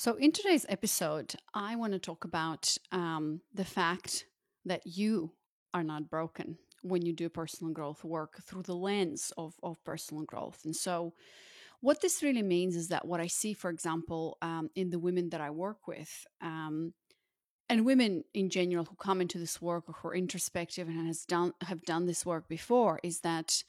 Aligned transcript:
So, 0.00 0.14
in 0.14 0.32
today's 0.32 0.64
episode, 0.70 1.34
I 1.52 1.76
want 1.76 1.92
to 1.92 1.98
talk 1.98 2.24
about 2.24 2.74
um, 2.90 3.42
the 3.52 3.66
fact 3.66 4.24
that 4.64 4.80
you 4.86 5.32
are 5.74 5.82
not 5.82 6.08
broken 6.08 6.56
when 6.80 7.04
you 7.04 7.12
do 7.12 7.28
personal 7.28 7.70
growth 7.74 8.02
work 8.02 8.42
through 8.42 8.62
the 8.62 8.74
lens 8.74 9.30
of, 9.36 9.56
of 9.62 9.84
personal 9.84 10.24
growth. 10.24 10.62
And 10.64 10.74
so, 10.74 11.12
what 11.82 12.00
this 12.00 12.22
really 12.22 12.40
means 12.40 12.76
is 12.76 12.88
that 12.88 13.06
what 13.06 13.20
I 13.20 13.26
see, 13.26 13.52
for 13.52 13.68
example, 13.68 14.38
um, 14.40 14.70
in 14.74 14.88
the 14.88 14.98
women 14.98 15.28
that 15.28 15.42
I 15.42 15.50
work 15.50 15.86
with, 15.86 16.26
um, 16.40 16.94
and 17.68 17.84
women 17.84 18.24
in 18.32 18.48
general 18.48 18.86
who 18.86 18.96
come 18.96 19.20
into 19.20 19.36
this 19.36 19.60
work 19.60 19.84
or 19.86 19.92
who 19.92 20.08
are 20.08 20.14
introspective 20.14 20.88
and 20.88 21.08
has 21.08 21.26
done 21.26 21.52
have 21.60 21.82
done 21.82 22.06
this 22.06 22.24
work 22.24 22.48
before, 22.48 23.00
is 23.02 23.20
that 23.20 23.62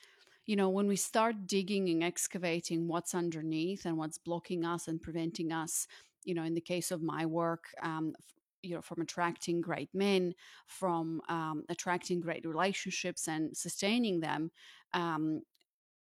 you 0.45 0.55
know 0.55 0.69
when 0.69 0.87
we 0.87 0.95
start 0.95 1.45
digging 1.45 1.89
and 1.89 2.01
excavating 2.01 2.87
what's 2.87 3.13
underneath 3.13 3.85
and 3.85 3.97
what's 3.97 4.17
blocking 4.17 4.63
us 4.63 4.87
and 4.87 5.01
preventing 5.01 5.51
us 5.51 5.87
you 6.23 6.33
know 6.33 6.43
in 6.43 6.53
the 6.53 6.61
case 6.61 6.91
of 6.91 7.01
my 7.01 7.25
work 7.25 7.65
um, 7.83 8.13
you 8.61 8.75
know 8.75 8.81
from 8.81 9.01
attracting 9.01 9.61
great 9.61 9.89
men 9.93 10.33
from 10.67 11.21
um, 11.29 11.63
attracting 11.69 12.19
great 12.19 12.45
relationships 12.45 13.27
and 13.27 13.55
sustaining 13.55 14.19
them 14.19 14.51
um, 14.93 15.41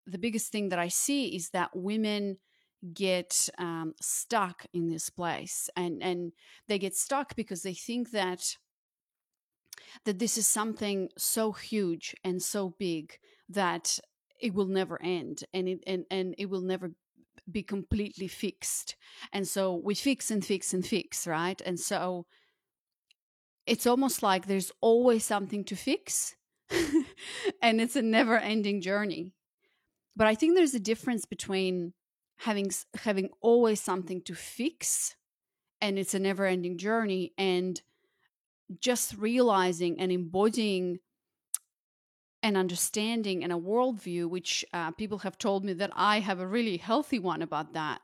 the 0.07 0.19
biggest 0.19 0.53
thing 0.53 0.69
that 0.69 0.79
i 0.79 0.89
see 0.89 1.29
is 1.37 1.51
that 1.51 1.71
women 1.75 2.37
get 2.93 3.49
um, 3.59 3.95
stuck 4.01 4.67
in 4.73 4.89
this 4.89 5.11
place 5.11 5.69
and 5.77 6.03
and 6.03 6.33
they 6.69 6.79
get 6.79 6.95
stuck 6.95 7.35
because 7.35 7.63
they 7.63 7.75
think 7.75 8.11
that 8.11 8.57
that 10.05 10.19
this 10.19 10.39
is 10.39 10.47
something 10.47 11.09
so 11.17 11.53
huge 11.53 12.15
and 12.25 12.43
so 12.43 12.75
big 12.79 13.19
that 13.49 13.99
it 14.41 14.55
will 14.55 14.67
never 14.67 15.01
end 15.03 15.45
and 15.55 15.69
it 15.69 15.81
and, 15.87 16.05
and 16.11 16.35
it 16.39 16.51
will 16.51 16.61
never 16.61 16.93
be 17.51 17.63
completely 17.63 18.29
fixed. 18.29 18.97
And 19.33 19.47
so 19.47 19.75
we 19.75 19.95
fix 19.95 20.31
and 20.31 20.45
fix 20.45 20.75
and 20.75 20.87
fix, 20.87 21.27
right? 21.27 21.61
And 21.65 21.79
so 21.79 22.27
it's 23.67 23.87
almost 23.87 24.23
like 24.23 24.47
there's 24.47 24.73
always 24.81 25.25
something 25.25 25.65
to 25.65 25.77
fix 25.77 26.37
and 27.63 27.81
it's 27.81 27.97
a 27.97 28.03
never 28.03 28.39
ending 28.39 28.81
journey. 28.81 29.33
But 30.15 30.27
I 30.27 30.35
think 30.35 30.55
there's 30.55 30.75
a 30.75 30.81
difference 30.81 31.25
between 31.25 31.93
having 32.39 32.71
having 33.03 33.31
always 33.41 33.81
something 33.81 34.23
to 34.23 34.35
fix 34.35 35.17
and 35.81 35.99
it's 35.99 36.15
a 36.15 36.19
never 36.19 36.47
ending 36.47 36.79
journey 36.79 37.33
and 37.39 37.81
just 38.81 39.17
realizing 39.17 40.01
and 40.01 40.11
embodying 40.11 40.99
an 42.43 42.57
understanding 42.57 43.43
and 43.43 43.53
a 43.53 43.57
worldview, 43.57 44.29
which 44.29 44.65
uh, 44.73 44.91
people 44.93 45.19
have 45.19 45.39
told 45.39 45.65
me 45.65 45.73
that 45.75 45.91
I 45.95 46.21
have 46.21 46.41
a 46.41 46.47
really 46.47 46.77
healthy 46.77 47.19
one 47.19 47.43
about 47.43 47.73
that. 47.73 48.01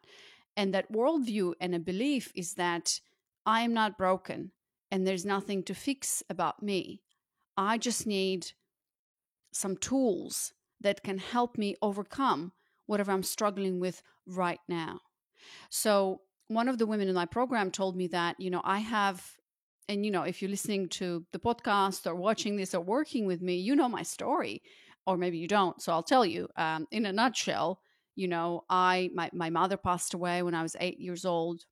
And 0.56 0.75
that 0.75 0.92
worldview 0.92 1.55
and 1.61 1.75
a 1.75 1.78
belief 1.78 2.33
is 2.34 2.55
that 2.55 3.00
I 3.47 3.62
am 3.62 3.72
not 3.72 3.98
broken 3.98 4.53
and 4.91 5.06
there's 5.06 5.25
nothing 5.25 5.62
to 5.64 5.75
fix 5.75 6.22
about 6.28 6.62
me. 6.62 7.00
I 7.56 7.78
just 7.78 8.06
need 8.06 8.53
some 9.53 9.77
tools 9.77 10.53
that 10.80 11.03
can 11.03 11.19
help 11.19 11.56
me 11.56 11.77
overcome 11.80 12.53
whatever 12.86 13.12
I'm 13.12 13.22
struggling 13.22 13.80
with 13.80 14.03
right 14.27 14.60
now. 14.69 15.00
So, 15.70 16.20
one 16.48 16.69
of 16.69 16.77
the 16.77 16.86
women 16.86 17.08
in 17.08 17.14
my 17.14 17.25
program 17.25 17.70
told 17.70 17.97
me 17.97 18.06
that, 18.08 18.38
you 18.38 18.50
know, 18.50 18.60
I 18.64 18.80
have 18.80 19.36
and 19.93 20.05
you 20.07 20.11
know 20.11 20.23
if 20.23 20.41
you're 20.41 20.51
listening 20.51 20.89
to 20.89 21.25
the 21.33 21.39
podcast 21.39 22.07
or 22.07 22.15
watching 22.15 22.57
this 22.57 22.75
or 22.75 22.81
working 22.81 23.27
with 23.27 23.43
me 23.43 23.57
you 23.57 23.77
know 23.77 23.89
my 23.89 24.03
story 24.03 24.62
or 25.07 25.17
maybe 25.17 25.37
you 25.37 25.47
don't 25.47 25.81
so 25.83 25.93
i'll 25.93 26.03
tell 26.03 26.25
you. 26.25 26.49
Um, 26.57 26.87
in 26.91 27.07
a 27.07 27.12
nutshell 27.12 27.81
you 28.17 28.27
know 28.27 28.65
i 28.71 29.11
my, 29.15 29.31
my 29.33 29.50
mother 29.50 29.77
passed 29.77 30.15
away 30.15 30.43
when 30.43 30.55
i 30.55 30.62
was 30.62 30.77
eight 30.81 30.99
years 30.99 31.25
old. 31.25 31.65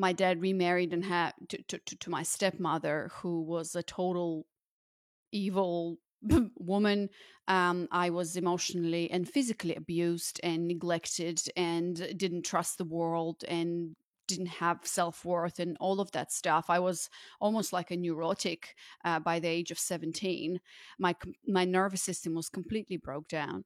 My 0.00 0.12
dad 0.12 0.40
remarried 0.40 0.92
and 0.92 1.04
had 1.04 1.32
to, 1.48 1.58
to, 1.68 1.96
to 1.96 2.10
my 2.10 2.22
stepmother 2.22 3.10
who 3.14 3.42
was 3.42 3.74
a 3.74 3.82
total 3.82 4.46
evil 5.32 5.98
woman. 6.56 7.10
Um, 7.48 7.88
i 7.90 8.10
was 8.10 8.36
emotionally 8.36 9.10
and 9.10 9.28
physically 9.28 9.74
abused 9.74 10.40
and 10.42 10.66
neglected 10.66 11.42
and 11.56 11.94
didn't 12.16 12.44
trust 12.46 12.78
the 12.78 12.84
world 12.84 13.44
and 13.48 13.96
didn't 14.28 14.46
have 14.46 14.80
self 14.84 15.24
worth 15.24 15.58
and 15.58 15.76
all 15.80 16.00
of 16.00 16.12
that 16.12 16.30
stuff. 16.30 16.66
I 16.68 16.78
was 16.78 17.10
almost 17.40 17.72
like 17.72 17.90
a 17.90 17.96
neurotic 17.96 18.76
uh, 19.04 19.18
by 19.18 19.40
the 19.40 19.48
age 19.48 19.72
of 19.72 19.78
17. 19.78 20.60
My, 20.98 21.16
my 21.46 21.64
nervous 21.64 22.02
system 22.02 22.34
was 22.34 22.48
completely 22.48 22.96
broke 22.96 23.26
down. 23.26 23.64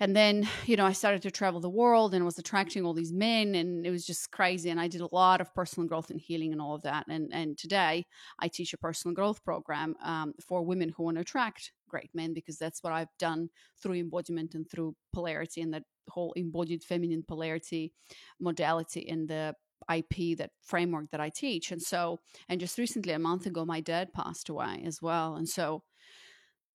And 0.00 0.14
then, 0.14 0.48
you 0.64 0.76
know, 0.76 0.86
I 0.86 0.92
started 0.92 1.22
to 1.22 1.30
travel 1.30 1.60
the 1.60 1.68
world 1.68 2.14
and 2.14 2.24
was 2.24 2.38
attracting 2.38 2.84
all 2.84 2.94
these 2.94 3.12
men, 3.12 3.54
and 3.54 3.84
it 3.84 3.90
was 3.90 4.06
just 4.06 4.30
crazy. 4.30 4.70
And 4.70 4.80
I 4.80 4.88
did 4.88 5.00
a 5.00 5.08
lot 5.12 5.40
of 5.40 5.54
personal 5.54 5.88
growth 5.88 6.10
and 6.10 6.20
healing 6.20 6.52
and 6.52 6.60
all 6.60 6.74
of 6.74 6.82
that. 6.82 7.06
And 7.08 7.30
and 7.32 7.58
today, 7.58 8.06
I 8.38 8.48
teach 8.48 8.72
a 8.72 8.78
personal 8.78 9.14
growth 9.14 9.44
program 9.44 9.96
um, 10.02 10.34
for 10.46 10.64
women 10.64 10.92
who 10.96 11.04
want 11.04 11.16
to 11.16 11.22
attract 11.22 11.72
great 11.88 12.10
men 12.14 12.34
because 12.34 12.58
that's 12.58 12.82
what 12.82 12.92
I've 12.92 13.16
done 13.18 13.48
through 13.82 13.94
embodiment 13.94 14.54
and 14.54 14.70
through 14.70 14.94
polarity 15.12 15.62
and 15.62 15.72
that 15.74 15.84
whole 16.08 16.32
embodied 16.34 16.82
feminine 16.82 17.24
polarity 17.26 17.92
modality 18.40 19.00
in 19.00 19.26
the 19.26 19.54
IP, 19.92 20.36
that 20.38 20.50
framework 20.62 21.10
that 21.10 21.20
I 21.20 21.30
teach. 21.30 21.72
And 21.72 21.80
so, 21.80 22.20
and 22.48 22.60
just 22.60 22.78
recently, 22.78 23.12
a 23.12 23.18
month 23.18 23.46
ago, 23.46 23.64
my 23.64 23.80
dad 23.80 24.12
passed 24.12 24.48
away 24.48 24.82
as 24.84 25.00
well. 25.00 25.36
And 25.36 25.48
so, 25.48 25.82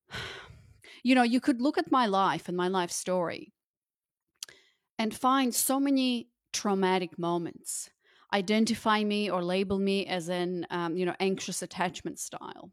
you 1.03 1.15
know, 1.15 1.23
you 1.23 1.39
could 1.41 1.61
look 1.61 1.77
at 1.77 1.91
my 1.91 2.05
life 2.05 2.47
and 2.47 2.57
my 2.57 2.67
life 2.69 2.91
story 2.91 3.53
and 4.97 5.13
find 5.13 5.53
so 5.53 5.79
many 5.79 6.29
traumatic 6.51 7.17
moments. 7.17 7.89
Identify 8.33 9.03
me 9.03 9.29
or 9.29 9.43
label 9.43 9.77
me 9.79 10.05
as 10.07 10.29
an 10.29 10.65
um, 10.71 10.97
you 10.97 11.05
know 11.05 11.15
anxious 11.19 11.61
attachment 11.61 12.19
style. 12.19 12.71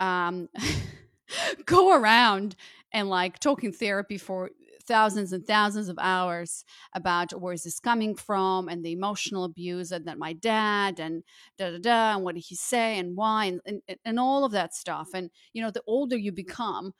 Um, 0.00 0.48
go 1.66 1.98
around 1.98 2.56
and 2.92 3.08
like 3.08 3.38
talking 3.38 3.72
therapy 3.72 4.18
for 4.18 4.50
thousands 4.86 5.32
and 5.32 5.46
thousands 5.46 5.88
of 5.88 5.98
hours 5.98 6.62
about 6.92 7.32
where 7.40 7.54
is 7.54 7.62
this 7.62 7.80
coming 7.80 8.14
from 8.14 8.68
and 8.68 8.84
the 8.84 8.92
emotional 8.92 9.44
abuse 9.44 9.90
and 9.92 10.06
that 10.06 10.18
my 10.18 10.34
dad 10.34 11.00
and 11.00 11.22
da 11.58 11.70
da 11.70 11.78
da 11.78 12.14
and 12.14 12.24
what 12.24 12.34
did 12.34 12.44
he 12.46 12.54
say 12.54 12.98
and 12.98 13.16
why 13.16 13.46
and, 13.46 13.60
and, 13.66 13.80
and 14.04 14.20
all 14.20 14.44
of 14.44 14.52
that 14.52 14.74
stuff. 14.74 15.08
And 15.14 15.30
you 15.52 15.62
know 15.62 15.70
the 15.70 15.82
older 15.86 16.16
you 16.16 16.32
become 16.32 16.92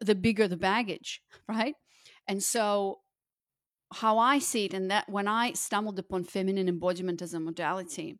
the 0.00 0.14
bigger 0.14 0.48
the 0.48 0.56
baggage 0.56 1.20
right? 1.48 1.74
And 2.26 2.42
so 2.42 2.98
how 3.92 4.18
i 4.18 4.38
see 4.38 4.66
it 4.66 4.74
and 4.74 4.90
that 4.90 5.08
when 5.08 5.26
i 5.26 5.52
stumbled 5.52 5.98
upon 5.98 6.22
feminine 6.22 6.68
embodiment 6.68 7.22
as 7.22 7.32
a 7.32 7.40
modality 7.40 8.18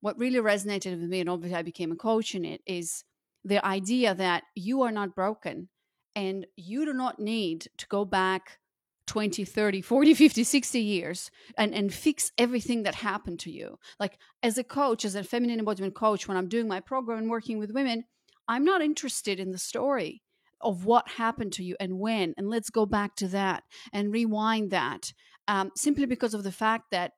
what 0.00 0.18
really 0.18 0.40
resonated 0.40 1.00
with 1.00 1.08
me 1.08 1.20
and 1.20 1.30
obviously 1.30 1.56
i 1.56 1.62
became 1.62 1.92
a 1.92 1.96
coach 1.96 2.34
in 2.34 2.44
it 2.44 2.60
is 2.66 3.04
the 3.44 3.64
idea 3.64 4.14
that 4.14 4.42
you 4.54 4.82
are 4.82 4.90
not 4.90 5.14
broken 5.14 5.68
and 6.16 6.46
you 6.56 6.84
do 6.84 6.92
not 6.92 7.20
need 7.20 7.66
to 7.76 7.86
go 7.88 8.04
back 8.04 8.58
20 9.06 9.44
30 9.44 9.82
40 9.82 10.14
50 10.14 10.44
60 10.44 10.80
years 10.80 11.30
and 11.58 11.74
and 11.74 11.92
fix 11.92 12.32
everything 12.38 12.84
that 12.84 12.94
happened 12.94 13.38
to 13.38 13.50
you. 13.50 13.78
Like 14.00 14.18
as 14.42 14.56
a 14.56 14.64
coach 14.64 15.04
as 15.04 15.14
a 15.14 15.22
feminine 15.22 15.58
embodiment 15.58 15.94
coach 15.94 16.26
when 16.26 16.38
i'm 16.38 16.48
doing 16.48 16.66
my 16.66 16.80
program 16.80 17.18
and 17.18 17.30
working 17.30 17.58
with 17.58 17.70
women 17.72 18.04
i'm 18.48 18.64
not 18.64 18.80
interested 18.80 19.38
in 19.38 19.50
the 19.50 19.58
story 19.58 20.22
of 20.64 20.84
what 20.84 21.08
happened 21.08 21.52
to 21.52 21.64
you 21.64 21.76
and 21.78 21.98
when 21.98 22.34
and 22.36 22.48
let's 22.48 22.70
go 22.70 22.86
back 22.86 23.14
to 23.16 23.28
that 23.28 23.62
and 23.92 24.12
rewind 24.12 24.70
that 24.70 25.12
um, 25.48 25.70
simply 25.76 26.06
because 26.06 26.34
of 26.34 26.42
the 26.42 26.52
fact 26.52 26.90
that 26.90 27.12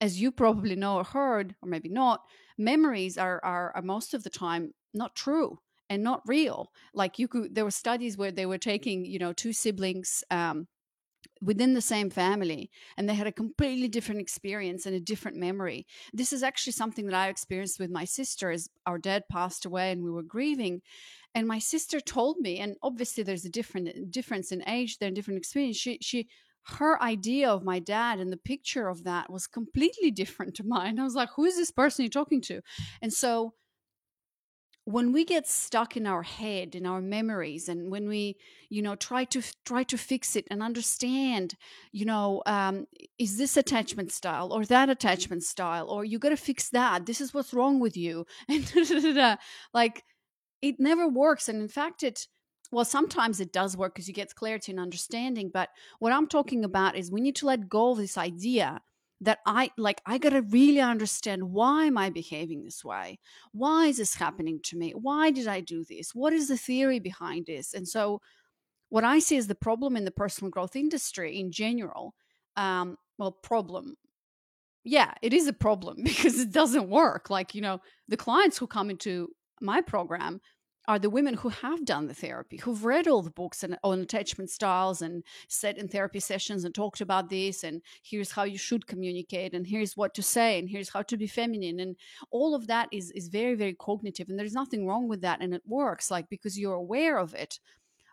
as 0.00 0.20
you 0.20 0.32
probably 0.32 0.74
know 0.74 0.96
or 0.96 1.04
heard 1.04 1.54
or 1.62 1.68
maybe 1.68 1.88
not 1.88 2.20
memories 2.56 3.18
are, 3.18 3.40
are, 3.44 3.72
are 3.74 3.82
most 3.82 4.14
of 4.14 4.22
the 4.22 4.30
time 4.30 4.72
not 4.94 5.14
true 5.14 5.58
and 5.88 6.02
not 6.02 6.22
real. 6.26 6.70
Like 6.94 7.18
you 7.18 7.28
could 7.28 7.54
there 7.54 7.64
were 7.64 7.70
studies 7.70 8.16
where 8.16 8.30
they 8.32 8.46
were 8.46 8.58
taking 8.58 9.04
you 9.04 9.18
know 9.18 9.32
two 9.32 9.52
siblings 9.52 10.22
um, 10.30 10.68
within 11.42 11.74
the 11.74 11.80
same 11.80 12.10
family 12.10 12.70
and 12.96 13.08
they 13.08 13.14
had 13.14 13.26
a 13.26 13.32
completely 13.32 13.88
different 13.88 14.20
experience 14.20 14.86
and 14.86 14.94
a 14.94 15.00
different 15.00 15.36
memory. 15.36 15.86
This 16.12 16.32
is 16.32 16.42
actually 16.42 16.74
something 16.74 17.06
that 17.06 17.14
i 17.14 17.28
experienced 17.28 17.80
with 17.80 17.90
my 17.90 18.04
sister 18.04 18.50
as 18.50 18.68
our 18.86 18.98
dad 18.98 19.24
passed 19.30 19.64
away 19.64 19.90
and 19.90 20.02
we 20.02 20.10
were 20.10 20.22
grieving 20.22 20.80
and 21.34 21.46
my 21.46 21.58
sister 21.58 22.00
told 22.00 22.38
me 22.38 22.58
and 22.58 22.76
obviously 22.82 23.22
there's 23.22 23.44
a 23.44 23.50
different 23.50 24.10
difference 24.10 24.52
in 24.52 24.68
age 24.68 24.98
there 24.98 25.10
different 25.10 25.38
experience 25.38 25.76
she 25.76 25.98
she 26.00 26.28
her 26.64 27.02
idea 27.02 27.50
of 27.50 27.64
my 27.64 27.78
dad 27.78 28.18
and 28.18 28.32
the 28.32 28.36
picture 28.36 28.88
of 28.88 29.04
that 29.04 29.30
was 29.30 29.46
completely 29.46 30.10
different 30.10 30.54
to 30.56 30.64
mine. 30.64 30.98
I 30.98 31.04
was 31.04 31.14
like 31.14 31.30
who 31.34 31.44
is 31.44 31.56
this 31.56 31.70
person 31.70 32.04
you're 32.04 32.10
talking 32.10 32.40
to? 32.42 32.60
And 33.02 33.12
so 33.12 33.54
when 34.84 35.12
we 35.12 35.24
get 35.24 35.46
stuck 35.46 35.96
in 35.96 36.06
our 36.06 36.22
head 36.22 36.74
in 36.74 36.86
our 36.86 37.00
memories 37.00 37.68
and 37.68 37.90
when 37.92 38.08
we 38.08 38.36
you 38.70 38.82
know 38.82 38.96
try 38.96 39.24
to 39.24 39.42
try 39.64 39.82
to 39.84 39.96
fix 39.96 40.34
it 40.36 40.46
and 40.50 40.62
understand 40.62 41.54
you 41.92 42.04
know 42.04 42.42
um, 42.46 42.86
is 43.18 43.36
this 43.36 43.56
attachment 43.56 44.10
style 44.10 44.52
or 44.52 44.64
that 44.64 44.88
attachment 44.88 45.42
style 45.42 45.88
or 45.88 46.04
you 46.04 46.18
got 46.18 46.30
to 46.30 46.36
fix 46.36 46.70
that 46.70 47.06
this 47.06 47.20
is 47.20 47.32
what's 47.34 47.54
wrong 47.54 47.78
with 47.80 47.96
you? 47.96 48.26
And 48.48 49.38
like 49.72 50.04
it 50.62 50.78
never 50.78 51.08
works 51.08 51.48
and 51.48 51.60
in 51.60 51.68
fact 51.68 52.02
it 52.02 52.26
well 52.72 52.84
sometimes 52.84 53.40
it 53.40 53.52
does 53.52 53.76
work 53.76 53.94
because 53.94 54.08
you 54.08 54.14
get 54.14 54.34
clarity 54.34 54.72
and 54.72 54.80
understanding 54.80 55.50
but 55.52 55.68
what 55.98 56.12
i'm 56.12 56.26
talking 56.26 56.64
about 56.64 56.96
is 56.96 57.10
we 57.10 57.20
need 57.20 57.36
to 57.36 57.46
let 57.46 57.68
go 57.68 57.92
of 57.92 57.98
this 57.98 58.18
idea 58.18 58.80
that 59.22 59.38
I 59.44 59.70
like 59.76 60.00
I 60.06 60.18
got 60.18 60.30
to 60.30 60.42
really 60.42 60.80
understand 60.80 61.42
why 61.52 61.84
am 61.84 61.98
I 61.98 62.10
behaving 62.10 62.64
this 62.64 62.84
way? 62.84 63.18
Why 63.52 63.86
is 63.86 63.98
this 63.98 64.14
happening 64.14 64.60
to 64.64 64.76
me? 64.76 64.92
Why 64.92 65.30
did 65.30 65.46
I 65.46 65.60
do 65.60 65.84
this? 65.84 66.14
What 66.14 66.32
is 66.32 66.48
the 66.48 66.56
theory 66.56 67.00
behind 67.00 67.46
this? 67.46 67.74
And 67.74 67.86
so 67.86 68.20
what 68.88 69.04
I 69.04 69.18
see 69.18 69.36
is 69.36 69.46
the 69.46 69.54
problem 69.54 69.96
in 69.96 70.04
the 70.04 70.10
personal 70.10 70.50
growth 70.50 70.74
industry 70.74 71.38
in 71.38 71.52
general. 71.52 72.14
Um, 72.56 72.96
well, 73.18 73.32
problem. 73.32 73.96
Yeah, 74.84 75.12
it 75.20 75.34
is 75.34 75.46
a 75.46 75.52
problem 75.52 75.98
because 76.04 76.38
it 76.38 76.52
doesn't 76.52 76.88
work. 76.88 77.28
Like, 77.28 77.54
you 77.54 77.60
know, 77.60 77.80
the 78.08 78.16
clients 78.16 78.56
who 78.56 78.66
come 78.66 78.90
into 78.90 79.28
my 79.60 79.80
program, 79.80 80.40
are 80.88 80.98
the 80.98 81.10
women 81.10 81.34
who 81.34 81.50
have 81.50 81.84
done 81.84 82.08
the 82.08 82.14
therapy, 82.14 82.56
who've 82.56 82.84
read 82.84 83.06
all 83.06 83.22
the 83.22 83.30
books 83.30 83.62
and, 83.62 83.78
on 83.84 84.00
attachment 84.00 84.50
styles 84.50 85.02
and 85.02 85.22
sat 85.46 85.78
in 85.78 85.86
therapy 85.86 86.18
sessions 86.18 86.64
and 86.64 86.74
talked 86.74 87.00
about 87.00 87.28
this. 87.28 87.62
And 87.62 87.82
here's 88.02 88.32
how 88.32 88.44
you 88.44 88.58
should 88.58 88.86
communicate, 88.86 89.54
and 89.54 89.66
here's 89.66 89.96
what 89.96 90.14
to 90.14 90.22
say, 90.22 90.58
and 90.58 90.68
here's 90.68 90.88
how 90.88 91.02
to 91.02 91.16
be 91.16 91.26
feminine. 91.26 91.78
And 91.80 91.96
all 92.30 92.54
of 92.54 92.66
that 92.66 92.88
is, 92.90 93.12
is 93.12 93.28
very, 93.28 93.54
very 93.54 93.74
cognitive. 93.74 94.28
And 94.28 94.38
there's 94.38 94.54
nothing 94.54 94.86
wrong 94.86 95.06
with 95.06 95.20
that. 95.20 95.40
And 95.40 95.54
it 95.54 95.62
works, 95.66 96.10
like, 96.10 96.28
because 96.28 96.58
you're 96.58 96.74
aware 96.74 97.18
of 97.18 97.34
it. 97.34 97.60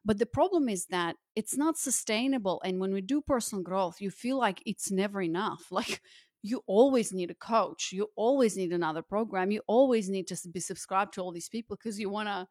But 0.06 0.20
the 0.20 0.26
problem 0.26 0.70
is 0.70 0.86
that 0.86 1.16
it's 1.36 1.58
not 1.58 1.78
sustainable. 1.78 2.62
And 2.64 2.80
when 2.80 2.94
we 2.94 3.02
do 3.02 3.22
personal 3.22 3.64
growth, 3.64 4.00
you 4.00 4.12
feel 4.12 4.38
like 4.38 4.62
it's 4.66 4.92
never 4.92 5.22
enough. 5.22 5.66
Like, 5.72 6.02
you 6.44 6.63
always 6.68 7.12
need 7.12 7.31
a 7.31 7.36
coach 7.36 7.92
you 7.92 8.07
always 8.16 8.56
need 8.56 8.72
another 8.72 9.01
program 9.01 9.51
you 9.51 9.62
always 9.68 10.10
need 10.10 10.28
to 10.28 10.38
be 10.51 10.60
subscribed 10.60 11.13
to 11.13 11.22
all 11.22 11.31
these 11.31 11.50
people 11.50 11.75
because 11.75 12.00
you 12.00 12.10
want 12.10 12.28
to 12.28 12.48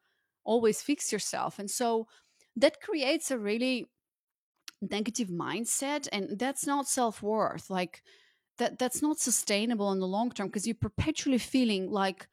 always 0.47 0.81
fix 0.81 1.11
yourself. 1.11 1.59
And 1.59 1.69
so 1.69 2.07
that 2.55 2.81
creates 2.81 3.29
a 3.29 3.37
really 3.37 3.85
negative 4.81 5.27
mindset 5.27 6.07
and 6.11 6.39
that's 6.39 6.65
not 6.65 6.87
self-worth. 6.87 7.69
Like 7.69 8.01
that 8.57 8.79
that's 8.79 9.03
not 9.03 9.19
sustainable 9.19 9.91
in 9.91 9.99
the 9.99 10.07
long 10.07 10.31
term 10.31 10.47
because 10.47 10.65
you're 10.65 10.75
perpetually 10.75 11.37
feeling 11.37 11.91
like 11.91 12.27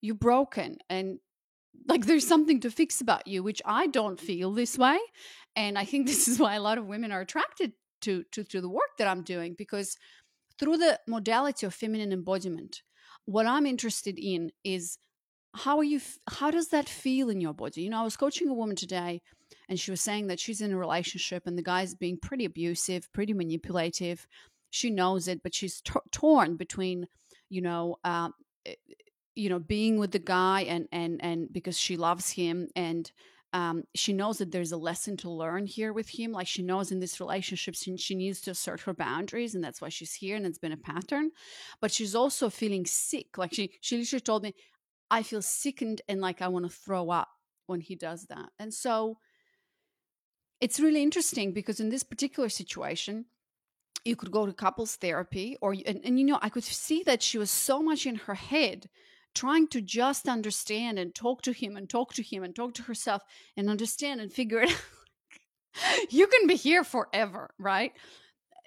you're 0.00 0.14
broken 0.14 0.78
and 0.88 1.18
like 1.88 2.06
there's 2.06 2.26
something 2.26 2.60
to 2.60 2.70
fix 2.70 3.00
about 3.00 3.26
you, 3.26 3.42
which 3.42 3.62
I 3.64 3.88
don't 3.88 4.20
mm. 4.20 4.24
feel 4.24 4.52
this 4.52 4.78
way. 4.78 4.98
And 5.56 5.76
I 5.76 5.84
think 5.84 6.06
this 6.12 6.28
is 6.28 6.38
why 6.38 6.54
a 6.54 6.62
lot 6.62 6.78
of 6.78 6.86
women 6.86 7.10
are 7.10 7.22
attracted 7.22 7.72
to, 8.02 8.22
to, 8.32 8.44
to 8.44 8.60
the 8.60 8.68
work 8.68 8.98
that 8.98 9.08
I'm 9.08 9.22
doing 9.22 9.54
because 9.56 9.96
through 10.58 10.78
the 10.78 11.00
modality 11.06 11.66
of 11.66 11.74
feminine 11.74 12.12
embodiment, 12.12 12.82
what 13.24 13.46
I'm 13.46 13.66
interested 13.66 14.18
in 14.18 14.52
is 14.62 14.98
how 15.54 15.78
are 15.78 15.84
you 15.84 16.00
how 16.28 16.50
does 16.50 16.68
that 16.68 16.88
feel 16.88 17.30
in 17.30 17.40
your 17.40 17.54
body? 17.54 17.82
You 17.82 17.90
know 17.90 18.00
i 18.00 18.04
was 18.04 18.16
coaching 18.16 18.48
a 18.48 18.54
woman 18.54 18.76
today 18.76 19.22
and 19.68 19.78
she 19.78 19.90
was 19.90 20.00
saying 20.00 20.26
that 20.26 20.40
she's 20.40 20.60
in 20.60 20.72
a 20.72 20.78
relationship 20.78 21.46
and 21.46 21.56
the 21.56 21.62
guy's 21.62 21.94
being 21.94 22.18
pretty 22.18 22.44
abusive 22.44 23.12
pretty 23.12 23.32
manipulative. 23.34 24.26
She 24.70 24.90
knows 24.90 25.28
it 25.28 25.42
but 25.42 25.54
she's 25.54 25.80
t- 25.80 25.92
torn 26.12 26.56
between 26.56 27.06
you 27.48 27.62
know 27.62 27.96
uh, 28.04 28.30
you 29.34 29.48
know 29.48 29.58
being 29.58 29.98
with 29.98 30.12
the 30.12 30.18
guy 30.18 30.62
and 30.62 30.88
and 30.92 31.22
and 31.22 31.52
because 31.52 31.78
she 31.78 31.96
loves 31.96 32.30
him 32.30 32.68
and 32.76 33.10
um, 33.54 33.84
she 33.94 34.12
knows 34.12 34.38
that 34.38 34.50
there's 34.50 34.72
a 34.72 34.76
lesson 34.76 35.16
to 35.18 35.30
learn 35.30 35.64
here 35.64 35.92
with 35.92 36.08
him. 36.08 36.32
Like 36.32 36.48
she 36.48 36.60
knows 36.60 36.90
in 36.90 36.98
this 36.98 37.20
relationship, 37.20 37.76
she, 37.76 37.96
she, 37.96 38.16
needs 38.16 38.40
to 38.42 38.50
assert 38.50 38.80
her 38.80 38.92
boundaries, 38.92 39.54
and 39.54 39.62
that's 39.62 39.80
why 39.80 39.90
she's 39.90 40.12
here, 40.12 40.34
and 40.34 40.44
it's 40.44 40.58
been 40.58 40.72
a 40.72 40.76
pattern. 40.76 41.30
But 41.80 41.92
she's 41.92 42.16
also 42.16 42.50
feeling 42.50 42.84
sick. 42.84 43.38
Like 43.38 43.54
she, 43.54 43.70
she 43.80 43.96
literally 43.96 44.20
told 44.20 44.42
me, 44.42 44.54
I 45.08 45.22
feel 45.22 45.40
sickened 45.40 46.02
and 46.08 46.20
like 46.20 46.42
I 46.42 46.48
want 46.48 46.64
to 46.64 46.76
throw 46.76 47.10
up 47.10 47.28
when 47.66 47.80
he 47.80 47.94
does 47.94 48.26
that. 48.26 48.48
And 48.58 48.74
so 48.74 49.18
it's 50.60 50.80
really 50.80 51.02
interesting 51.02 51.52
because 51.52 51.78
in 51.78 51.90
this 51.90 52.02
particular 52.02 52.48
situation, 52.48 53.26
you 54.04 54.16
could 54.16 54.32
go 54.32 54.46
to 54.46 54.52
couples 54.52 54.96
therapy 54.96 55.56
or 55.62 55.74
and, 55.86 56.00
and 56.04 56.18
you 56.18 56.26
know 56.26 56.38
i 56.42 56.50
could 56.50 56.62
see 56.62 57.02
that 57.04 57.22
she 57.22 57.38
was 57.38 57.50
so 57.50 57.80
much 57.80 58.04
in 58.04 58.16
her 58.16 58.34
head 58.34 58.90
trying 59.34 59.66
to 59.68 59.80
just 59.80 60.28
understand 60.28 60.98
and 60.98 61.14
talk 61.14 61.42
to 61.42 61.52
him 61.52 61.76
and 61.76 61.88
talk 61.88 62.14
to 62.14 62.22
him 62.22 62.42
and 62.42 62.54
talk 62.54 62.74
to 62.74 62.82
herself 62.82 63.22
and 63.56 63.68
understand 63.68 64.20
and 64.20 64.32
figure 64.32 64.60
it 64.60 64.70
out 64.70 66.12
you 66.12 66.26
can 66.26 66.46
be 66.46 66.56
here 66.56 66.84
forever 66.84 67.50
right 67.58 67.92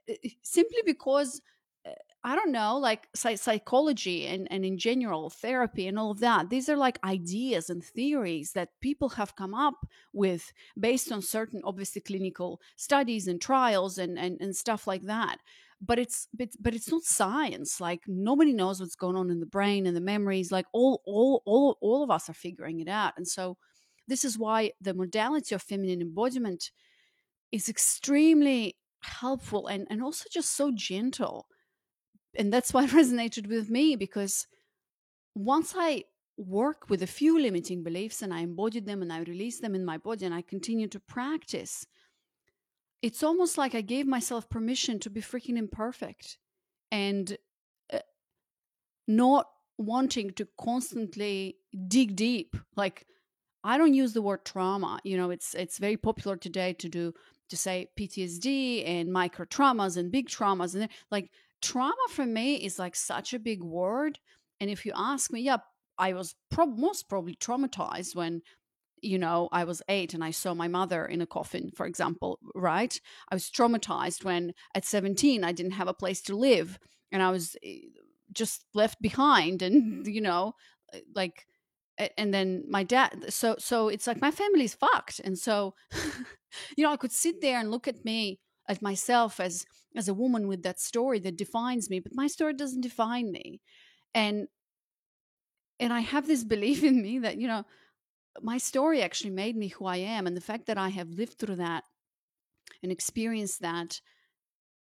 uh, 0.10 0.14
uh, 0.14 0.30
simply 0.42 0.80
because 0.86 1.42
uh, 1.86 1.92
I 2.24 2.36
don't 2.36 2.52
know, 2.52 2.78
like 2.78 3.08
psychology 3.16 4.26
and, 4.26 4.52
and 4.52 4.66
in 4.66 4.78
general 4.78 5.30
therapy 5.30 5.88
and 5.88 5.98
all 5.98 6.12
of 6.12 6.20
that. 6.20 6.50
These 6.50 6.68
are 6.68 6.76
like 6.76 7.00
ideas 7.06 7.70
and 7.70 7.82
theories 7.82 8.52
that 8.52 8.70
people 8.82 9.10
have 9.10 9.38
come 9.38 9.54
up 9.54 9.88
with 10.12 10.52
based 10.78 11.10
on 11.12 11.22
certain, 11.22 11.62
obviously, 11.64 12.02
clinical 12.02 12.60
studies 12.76 13.28
and 13.28 13.40
trials 13.40 13.98
and, 13.98 14.20
and, 14.20 14.42
and 14.42 14.54
stuff 14.54 14.88
like 14.88 15.04
that. 15.04 15.38
But 15.80 16.00
it's 16.00 16.28
but, 16.34 16.50
but 16.60 16.74
it's 16.74 16.92
not 16.92 17.04
science. 17.04 17.80
Like 17.80 18.02
nobody 18.08 18.54
knows 18.54 18.80
what's 18.80 18.96
going 18.96 19.16
on 19.16 19.30
in 19.30 19.40
the 19.40 19.46
brain 19.46 19.86
and 19.86 19.96
the 19.96 20.02
memories. 20.02 20.52
Like 20.52 20.66
all 20.74 21.02
all 21.06 21.44
all 21.46 21.78
all 21.82 22.04
of 22.04 22.12
us 22.12 22.30
are 22.30 22.34
figuring 22.34 22.80
it 22.80 22.88
out. 22.88 23.14
And 23.18 23.28
so 23.28 23.58
this 24.08 24.24
is 24.24 24.38
why 24.38 24.72
the 24.82 24.94
modality 24.94 25.54
of 25.54 25.62
feminine 25.62 26.02
embodiment 26.02 26.72
is 27.52 27.70
extremely 27.70 28.78
helpful 29.02 29.68
and, 29.68 29.86
and 29.90 30.02
also 30.02 30.26
just 30.32 30.56
so 30.56 30.72
gentle 30.74 31.48
and 32.38 32.54
that's 32.54 32.74
why 32.74 32.86
it 32.86 32.90
resonated 32.92 33.48
with 33.48 33.70
me 33.70 33.96
because 33.96 34.48
once 35.36 35.74
I 35.78 36.04
work 36.38 36.90
with 36.90 37.02
a 37.02 37.08
few 37.08 37.40
limiting 37.40 37.84
beliefs 37.84 38.22
and 38.22 38.34
I 38.34 38.42
embody 38.42 38.80
them 38.80 39.02
and 39.02 39.12
I 39.12 39.20
release 39.22 39.60
them 39.60 39.76
in 39.76 39.84
my 39.84 39.98
body 39.98 40.26
and 40.26 40.34
I 40.34 40.42
continue 40.42 40.88
to 40.88 41.00
practice, 41.00 41.86
it's 43.02 43.24
almost 43.24 43.58
like 43.58 43.76
I 43.76 43.82
gave 43.82 44.08
myself 44.08 44.50
permission 44.50 45.00
to 45.00 45.10
be 45.10 45.22
freaking 45.22 45.58
imperfect 45.58 46.38
and 46.92 47.38
uh, 47.94 48.00
not 49.08 49.48
wanting 49.78 50.32
to 50.32 50.48
constantly 50.60 51.58
dig 51.88 52.16
deep. 52.16 52.56
Like 52.76 53.06
I 53.64 53.78
don't 53.78 53.94
use 53.94 54.14
the 54.14 54.22
word 54.22 54.46
trauma. 54.46 55.00
You 55.04 55.18
know, 55.18 55.30
it's 55.30 55.54
it's 55.54 55.78
very 55.78 55.98
popular 55.98 56.38
today 56.38 56.74
to 56.74 56.90
do 56.90 57.14
to 57.50 57.58
say 57.58 57.90
PTSD 58.00 58.88
and 58.88 59.12
micro 59.12 59.46
traumas 59.46 59.98
and 59.98 60.12
big 60.12 60.28
traumas 60.28 60.76
and 60.76 60.90
like 61.12 61.30
trauma 61.62 61.96
for 62.10 62.26
me 62.26 62.56
is 62.56 62.80
like 62.80 62.96
such 62.96 63.34
a 63.34 63.40
big 63.40 63.64
word. 63.64 64.20
And 64.60 64.70
if 64.70 64.86
you 64.86 64.92
ask 64.96 65.32
me, 65.32 65.42
yeah, 65.42 65.58
I 65.98 66.14
was 66.14 66.36
prob- 66.50 66.78
most 66.78 67.10
probably 67.10 67.36
traumatized 67.36 68.16
when 68.16 68.42
you 69.02 69.18
know 69.18 69.48
i 69.52 69.64
was 69.64 69.82
eight 69.90 70.14
and 70.14 70.24
i 70.24 70.32
saw 70.32 70.54
my 70.54 70.68
mother 70.68 71.06
in 71.06 71.22
a 71.22 71.28
coffin 71.28 71.70
for 71.76 71.86
example 71.86 72.40
right? 72.58 73.00
I 73.30 73.36
was 73.36 73.50
traumatized 73.50 74.24
when 74.24 74.54
at 74.76 74.86
17 74.86 75.44
i 75.44 75.52
didn't 75.52 75.72
have 75.74 75.88
a 75.88 75.94
place 75.94 76.22
to 76.22 76.36
live 76.36 76.80
and 77.12 77.22
i 77.22 77.30
was 77.30 77.56
eh, 77.64 77.80
just 78.32 78.66
left 78.74 79.02
behind 79.02 79.62
and 79.62 80.06
you 80.16 80.22
know 80.22 80.54
eh, 80.94 81.00
like 81.16 81.46
and 82.18 82.34
then 82.34 82.64
my 82.70 82.84
dad 82.84 83.26
so 83.30 83.56
so 83.58 83.88
it's 83.88 84.06
like 84.06 84.22
my 84.22 84.32
family's 84.32 84.76
fucked 84.76 85.20
and 85.20 85.38
so 85.38 85.74
you 86.78 86.84
know 86.84 86.92
i 86.92 86.98
could 86.98 87.12
sit 87.12 87.42
there 87.42 87.60
and 87.60 87.72
look 87.72 87.88
at 87.88 88.06
me 88.06 88.40
at 88.70 88.82
myself 88.82 89.40
as 89.40 89.66
as 89.96 90.08
a 90.08 90.14
woman 90.14 90.48
with 90.48 90.62
that 90.64 90.80
story 90.80 91.20
that 91.20 91.38
defines 91.38 91.90
me 91.90 92.00
but 92.00 92.14
my 92.14 92.28
story 92.28 92.54
doesn't 92.54 92.82
define 92.82 93.32
me. 93.32 93.62
And 94.14 94.48
and 95.80 95.94
i 95.94 96.00
have 96.00 96.28
this 96.28 96.44
belief 96.56 96.84
in 96.84 97.02
me 97.02 97.20
that 97.20 97.38
you 97.38 97.48
know 97.48 97.64
my 98.42 98.58
story 98.58 99.02
actually 99.02 99.32
made 99.32 99.56
me 99.56 99.70
who 99.70 99.86
i 99.86 99.98
am 99.98 100.28
and 100.28 100.38
the 100.38 100.42
fact 100.42 100.68
that 100.68 100.78
i 100.78 100.90
have 100.90 101.10
lived 101.10 101.38
through 101.40 101.56
that 101.56 101.84
and 102.84 102.92
experience 102.92 103.58
that 103.58 104.02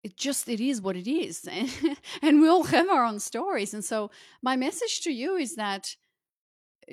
it 0.02 0.16
just 0.16 0.49
it 0.49 0.60
is 0.60 0.80
what 0.80 0.96
it 0.96 1.10
is 1.10 1.44
and, 1.50 1.70
and 2.22 2.40
we 2.40 2.49
all 2.49 2.64
have 2.64 2.88
our 2.88 3.04
own 3.04 3.20
stories 3.20 3.75
and 3.75 3.84
so 3.84 4.10
my 4.42 4.56
message 4.56 5.00
to 5.02 5.12
you 5.12 5.37
is 5.37 5.56
that 5.56 5.96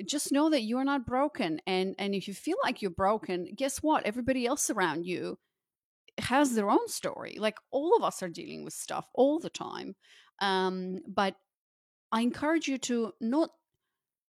just 0.06 0.30
know 0.30 0.48
that 0.50 0.62
you're 0.62 0.84
not 0.84 1.06
broken 1.06 1.60
and 1.66 1.94
and 1.98 2.14
if 2.14 2.28
you 2.28 2.34
feel 2.34 2.56
like 2.62 2.82
you're 2.82 2.90
broken 2.90 3.48
guess 3.56 3.78
what 3.78 4.04
everybody 4.04 4.46
else 4.46 4.70
around 4.70 5.04
you 5.06 5.38
has 6.20 6.54
their 6.54 6.70
own 6.70 6.88
story. 6.88 7.36
Like 7.38 7.56
all 7.70 7.96
of 7.96 8.02
us 8.02 8.22
are 8.22 8.28
dealing 8.28 8.64
with 8.64 8.74
stuff 8.74 9.06
all 9.14 9.38
the 9.38 9.50
time. 9.50 9.94
Um, 10.40 10.98
but 11.06 11.36
I 12.12 12.22
encourage 12.22 12.68
you 12.68 12.78
to 12.78 13.12
not 13.20 13.50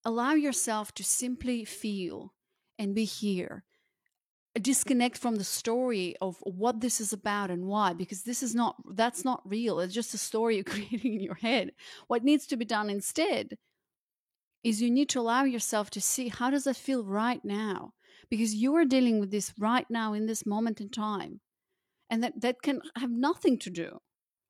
allow 0.04 0.34
yourself 0.34 0.94
to 0.96 1.04
simply 1.04 1.66
feel 1.66 2.34
and 2.78 2.96
be 2.96 3.06
here. 3.06 3.64
Disconnect 4.60 5.18
from 5.18 5.38
the 5.38 5.44
story 5.44 6.16
of 6.20 6.38
what 6.42 6.82
this 6.82 7.00
is 7.00 7.14
about 7.14 7.50
and 7.50 7.66
why, 7.66 7.94
because 7.94 8.24
this 8.24 8.44
is 8.44 8.54
not, 8.54 8.76
that's 8.96 9.24
not 9.24 9.42
real. 9.46 9.80
It's 9.80 9.94
just 9.94 10.14
a 10.14 10.18
story 10.18 10.56
you're 10.56 10.64
creating 10.76 11.14
in 11.14 11.22
your 11.22 11.36
head. 11.36 11.72
What 12.08 12.24
needs 12.24 12.48
to 12.48 12.58
be 12.58 12.66
done 12.66 12.90
instead 12.90 13.58
is 14.64 14.82
you 14.82 14.92
need 14.92 15.10
to 15.10 15.20
allow 15.20 15.44
yourself 15.44 15.90
to 15.92 16.02
see 16.02 16.28
how 16.28 16.50
does 16.50 16.66
that 16.66 16.76
feel 16.76 17.04
right 17.04 17.44
now? 17.44 17.94
Because 18.30 18.54
you 18.54 18.76
are 18.76 18.86
dealing 18.86 19.20
with 19.20 19.32
this 19.32 19.54
right 19.58 19.86
now 19.90 20.14
in 20.14 20.26
this 20.26 20.46
moment 20.46 20.80
in 20.80 20.90
time 20.90 21.42
and 22.10 22.24
that 22.24 22.42
that 22.42 22.62
can 22.62 22.82
have 22.96 23.10
nothing 23.10 23.58
to 23.60 23.70
do 23.70 24.00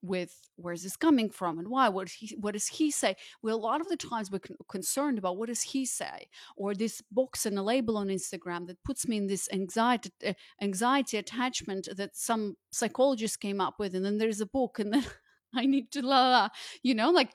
with 0.01 0.49
where's 0.55 0.83
this 0.83 0.95
coming 0.95 1.29
from 1.29 1.59
and 1.59 1.67
why 1.67 1.87
what 1.87 2.09
he 2.09 2.35
what 2.39 2.53
does 2.53 2.67
he 2.67 2.89
say 2.89 3.15
well 3.43 3.55
a 3.55 3.57
lot 3.57 3.81
of 3.81 3.87
the 3.87 3.95
times 3.95 4.31
we're 4.31 4.39
con- 4.39 4.57
concerned 4.67 5.17
about 5.17 5.37
what 5.37 5.47
does 5.47 5.61
he 5.61 5.85
say 5.85 6.27
or 6.57 6.73
this 6.73 7.01
box 7.11 7.45
and 7.45 7.57
a 7.57 7.61
label 7.61 7.97
on 7.97 8.07
instagram 8.07 8.65
that 8.65 8.83
puts 8.83 9.07
me 9.07 9.17
in 9.17 9.27
this 9.27 9.47
anxiety 9.53 10.11
uh, 10.25 10.33
anxiety 10.61 11.17
attachment 11.17 11.87
that 11.95 12.15
some 12.15 12.55
psychologist 12.71 13.39
came 13.39 13.61
up 13.61 13.75
with 13.77 13.93
and 13.95 14.03
then 14.03 14.17
there's 14.17 14.41
a 14.41 14.45
book 14.45 14.79
and 14.79 14.93
then 14.93 15.05
I 15.53 15.65
need 15.65 15.91
to 15.91 16.01
la 16.01 16.29
la. 16.29 16.49
You 16.81 16.95
know, 16.95 17.11
like 17.11 17.33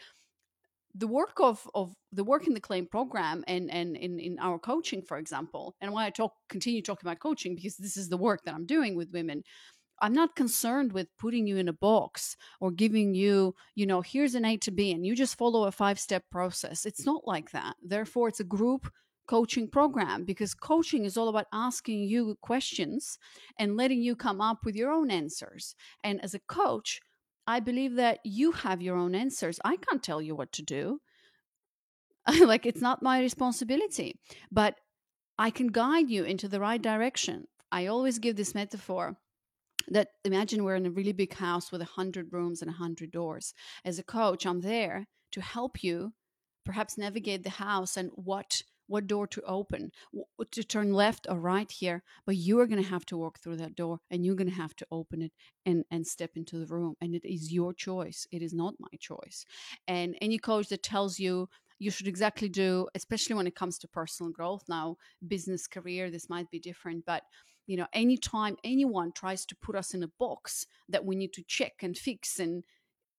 the 0.94 1.06
work 1.06 1.38
of 1.40 1.68
of 1.74 1.94
the 2.12 2.24
work 2.24 2.46
in 2.46 2.54
the 2.54 2.60
Claimed 2.60 2.90
program 2.90 3.44
and 3.46 3.70
and 3.70 3.96
in, 3.96 4.18
in 4.18 4.38
our 4.38 4.58
coaching 4.58 5.02
for 5.02 5.18
example 5.18 5.76
and 5.80 5.92
why 5.92 6.06
i 6.06 6.10
talk 6.10 6.32
continue 6.48 6.80
talking 6.80 7.06
about 7.06 7.20
coaching 7.20 7.54
because 7.54 7.76
this 7.76 7.96
is 7.98 8.08
the 8.08 8.16
work 8.16 8.42
that 8.44 8.54
i'm 8.54 8.64
doing 8.64 8.96
with 8.96 9.12
women 9.12 9.42
i'm 10.00 10.12
not 10.12 10.36
concerned 10.36 10.92
with 10.92 11.08
putting 11.18 11.46
you 11.46 11.56
in 11.56 11.68
a 11.68 11.72
box 11.72 12.36
or 12.60 12.70
giving 12.70 13.14
you 13.14 13.54
you 13.74 13.86
know 13.86 14.00
here's 14.00 14.34
an 14.34 14.44
a 14.44 14.56
to 14.56 14.70
b 14.70 14.92
and 14.92 15.06
you 15.06 15.14
just 15.14 15.38
follow 15.38 15.64
a 15.64 15.72
five 15.72 15.98
step 15.98 16.24
process 16.30 16.86
it's 16.86 17.06
not 17.06 17.26
like 17.26 17.50
that 17.50 17.74
therefore 17.82 18.28
it's 18.28 18.40
a 18.40 18.44
group 18.44 18.90
coaching 19.26 19.68
program 19.68 20.24
because 20.24 20.54
coaching 20.54 21.04
is 21.04 21.16
all 21.16 21.28
about 21.28 21.46
asking 21.52 22.04
you 22.04 22.36
questions 22.42 23.18
and 23.58 23.76
letting 23.76 24.00
you 24.00 24.14
come 24.14 24.40
up 24.40 24.64
with 24.64 24.76
your 24.76 24.92
own 24.92 25.10
answers 25.10 25.74
and 26.04 26.22
as 26.22 26.32
a 26.32 26.38
coach 26.38 27.00
I 27.46 27.60
believe 27.60 27.94
that 27.94 28.18
you 28.24 28.52
have 28.52 28.82
your 28.82 28.96
own 28.96 29.14
answers. 29.14 29.60
I 29.64 29.76
can't 29.76 30.02
tell 30.02 30.20
you 30.20 30.34
what 30.34 30.52
to 30.52 30.62
do. 30.62 31.00
like, 32.40 32.66
it's 32.66 32.80
not 32.80 33.02
my 33.02 33.20
responsibility, 33.20 34.18
but 34.50 34.74
I 35.38 35.50
can 35.50 35.68
guide 35.68 36.10
you 36.10 36.24
into 36.24 36.48
the 36.48 36.60
right 36.60 36.80
direction. 36.80 37.46
I 37.70 37.86
always 37.86 38.18
give 38.18 38.36
this 38.36 38.54
metaphor 38.54 39.16
that 39.88 40.08
imagine 40.24 40.64
we're 40.64 40.76
in 40.76 40.86
a 40.86 40.90
really 40.90 41.12
big 41.12 41.34
house 41.34 41.70
with 41.70 41.80
a 41.80 41.92
100 41.96 42.32
rooms 42.32 42.62
and 42.62 42.70
a 42.70 42.74
100 42.74 43.10
doors. 43.10 43.54
As 43.84 43.98
a 43.98 44.02
coach, 44.02 44.46
I'm 44.46 44.60
there 44.60 45.06
to 45.32 45.40
help 45.40 45.82
you 45.82 46.12
perhaps 46.64 46.98
navigate 46.98 47.44
the 47.44 47.50
house 47.50 47.96
and 47.96 48.10
what 48.14 48.62
what 48.88 49.06
door 49.06 49.26
to 49.26 49.42
open, 49.42 49.90
to 50.50 50.62
turn 50.62 50.92
left 50.92 51.26
or 51.28 51.38
right 51.38 51.70
here, 51.70 52.02
but 52.24 52.36
you 52.36 52.60
are 52.60 52.66
going 52.66 52.82
to 52.82 52.88
have 52.88 53.04
to 53.06 53.16
walk 53.16 53.40
through 53.40 53.56
that 53.56 53.74
door 53.74 53.98
and 54.10 54.24
you're 54.24 54.36
going 54.36 54.48
to 54.48 54.54
have 54.54 54.76
to 54.76 54.86
open 54.90 55.22
it 55.22 55.32
and, 55.64 55.84
and 55.90 56.06
step 56.06 56.30
into 56.36 56.56
the 56.58 56.66
room. 56.66 56.94
And 57.00 57.14
it 57.14 57.24
is 57.24 57.52
your 57.52 57.74
choice. 57.74 58.26
It 58.30 58.42
is 58.42 58.54
not 58.54 58.74
my 58.78 58.96
choice. 58.98 59.44
And 59.88 60.16
any 60.20 60.38
coach 60.38 60.68
that 60.68 60.82
tells 60.82 61.18
you 61.18 61.48
you 61.78 61.90
should 61.90 62.08
exactly 62.08 62.48
do, 62.48 62.88
especially 62.94 63.34
when 63.34 63.46
it 63.46 63.54
comes 63.54 63.78
to 63.78 63.88
personal 63.88 64.32
growth 64.32 64.64
now, 64.68 64.96
business 65.26 65.66
career, 65.66 66.10
this 66.10 66.30
might 66.30 66.50
be 66.50 66.58
different, 66.58 67.04
but 67.04 67.24
you 67.66 67.76
know, 67.76 67.86
anytime 67.92 68.56
anyone 68.64 69.12
tries 69.12 69.44
to 69.46 69.56
put 69.56 69.76
us 69.76 69.94
in 69.94 70.02
a 70.02 70.10
box 70.18 70.66
that 70.88 71.04
we 71.04 71.16
need 71.16 71.32
to 71.34 71.42
check 71.46 71.74
and 71.82 71.96
fix 71.96 72.38
and 72.38 72.64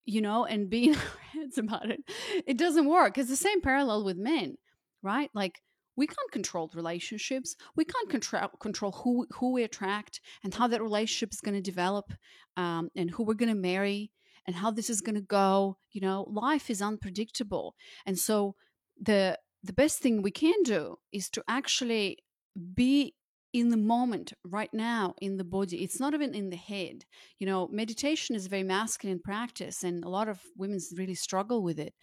you 0.10 0.22
know, 0.22 0.46
and 0.46 0.70
be 0.70 0.86
in 0.88 0.96
our 0.96 1.02
heads 1.34 1.58
about 1.58 1.90
it, 1.90 2.02
it 2.46 2.58
doesn't 2.58 2.88
work. 2.88 3.18
It's 3.18 3.30
the 3.30 3.36
same 3.36 3.60
parallel 3.60 4.06
with 4.06 4.18
men 4.18 4.56
right? 5.02 5.30
Like 5.34 5.62
we 5.96 6.08
can't 6.08 6.32
control 6.32 6.70
relationships. 6.74 7.56
We 7.76 7.86
can't 7.86 8.10
control 8.10 8.50
control 8.60 8.92
who 8.92 9.28
who 9.32 9.54
we 9.54 9.64
attract 9.64 10.22
and 10.44 10.54
how 10.54 10.68
that 10.68 10.82
relationship 10.82 11.34
is 11.34 11.42
going 11.42 11.56
to 11.56 11.62
develop, 11.62 12.14
um, 12.56 12.90
and 12.96 13.10
who 13.12 13.24
we're 13.24 13.34
going 13.34 13.56
to 13.56 13.62
marry 13.74 14.12
and 14.46 14.56
how 14.56 14.72
this 14.72 14.90
is 14.90 15.02
going 15.02 15.16
to 15.16 15.22
go. 15.22 15.78
You 15.92 16.02
know, 16.02 16.28
life 16.30 16.70
is 16.70 16.82
unpredictable, 16.82 17.76
and 18.06 18.18
so 18.18 18.56
the 19.02 19.40
the 19.64 19.74
best 19.74 20.00
thing 20.00 20.22
we 20.22 20.32
can 20.32 20.62
do 20.64 20.98
is 21.12 21.30
to 21.32 21.44
actually 21.48 22.20
be 22.76 23.16
in 23.58 23.70
the 23.70 23.78
moment 23.78 24.34
right 24.46 24.72
now 24.72 25.16
in 25.20 25.38
the 25.38 25.44
body. 25.44 25.84
It's 25.84 26.00
not 26.00 26.14
even 26.14 26.36
in 26.36 26.52
the 26.52 26.56
head. 26.56 27.06
You 27.40 27.48
know 27.48 27.68
meditation 27.72 28.36
is 28.36 28.46
a 28.46 28.50
very 28.50 28.64
masculine 28.64 29.20
practice 29.20 29.84
and 29.84 30.04
a 30.04 30.10
lot 30.10 30.30
of 30.30 30.40
women 30.56 30.80
really 30.96 31.16
struggle 31.16 31.64
with 31.64 31.80
it. 31.80 31.94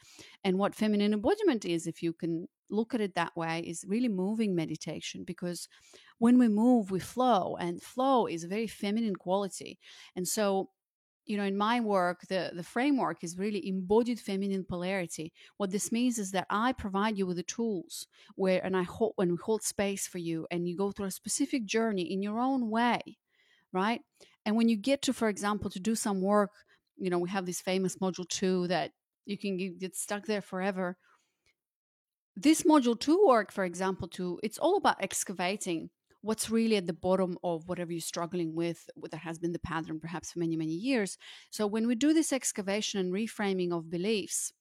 And 0.42 0.58
what 0.58 0.74
feminine 0.74 1.12
embodiment 1.12 1.64
is 1.64 1.86
if 1.86 2.02
you 2.02 2.12
can 2.12 2.48
look 2.70 2.92
at 2.92 3.00
it 3.00 3.14
that 3.14 3.36
way 3.36 3.60
is 3.60 3.84
really 3.86 4.08
moving 4.08 4.56
meditation 4.56 5.22
because 5.24 5.68
when 6.18 6.38
we 6.38 6.48
move 6.48 6.90
we 6.90 6.98
flow 6.98 7.56
and 7.60 7.80
flow 7.80 8.26
is 8.26 8.42
a 8.42 8.48
very 8.48 8.66
feminine 8.66 9.14
quality. 9.14 9.78
And 10.16 10.26
so 10.26 10.70
you 11.26 11.36
know 11.36 11.44
in 11.44 11.56
my 11.56 11.80
work 11.80 12.22
the 12.28 12.52
the 12.54 12.62
framework 12.62 13.24
is 13.24 13.38
really 13.38 13.66
embodied 13.68 14.20
feminine 14.20 14.64
polarity. 14.64 15.32
What 15.56 15.70
this 15.70 15.92
means 15.92 16.18
is 16.18 16.30
that 16.32 16.46
i 16.50 16.72
provide 16.72 17.18
you 17.18 17.26
with 17.26 17.36
the 17.36 17.42
tools 17.44 18.06
where 18.36 18.64
and 18.64 18.76
i 18.76 18.82
hold 18.82 19.12
when 19.16 19.30
we 19.32 19.38
hold 19.42 19.62
space 19.62 20.06
for 20.06 20.18
you 20.18 20.46
and 20.50 20.68
you 20.68 20.76
go 20.76 20.90
through 20.92 21.06
a 21.06 21.10
specific 21.10 21.64
journey 21.66 22.02
in 22.12 22.22
your 22.22 22.38
own 22.40 22.70
way 22.70 23.00
right? 23.72 24.02
And 24.46 24.56
when 24.56 24.68
you 24.68 24.76
get 24.76 25.02
to 25.02 25.12
for 25.12 25.28
example 25.28 25.70
to 25.70 25.80
do 25.80 25.94
some 25.94 26.20
work 26.20 26.50
you 26.96 27.10
know 27.10 27.18
we 27.18 27.30
have 27.30 27.46
this 27.46 27.60
famous 27.60 27.96
module 27.96 28.28
2 28.28 28.68
that 28.68 28.92
you 29.26 29.38
can 29.38 29.56
get 29.78 29.96
stuck 29.96 30.26
there 30.26 30.42
forever. 30.42 30.96
This 32.36 32.62
module 32.62 32.98
2 32.98 33.26
work 33.26 33.52
for 33.52 33.64
example 33.64 34.08
too 34.08 34.40
it's 34.42 34.58
all 34.58 34.76
about 34.76 35.02
excavating 35.02 35.90
what's 36.24 36.50
really 36.50 36.76
at 36.76 36.86
the 36.86 36.92
bottom 36.92 37.36
of 37.44 37.68
whatever 37.68 37.92
you're 37.92 38.00
struggling 38.00 38.54
with 38.54 38.88
that 39.10 39.18
has 39.18 39.38
been 39.38 39.52
the 39.52 39.58
pattern 39.58 40.00
perhaps 40.00 40.32
for 40.32 40.38
many 40.38 40.56
many 40.56 40.72
years. 40.72 41.18
So 41.50 41.66
when 41.66 41.86
we 41.86 41.94
do 41.94 42.12
this 42.14 42.32
excavation 42.32 42.98
and 42.98 43.12
reframing 43.12 43.72
of 43.72 43.90
beliefs 43.90 44.52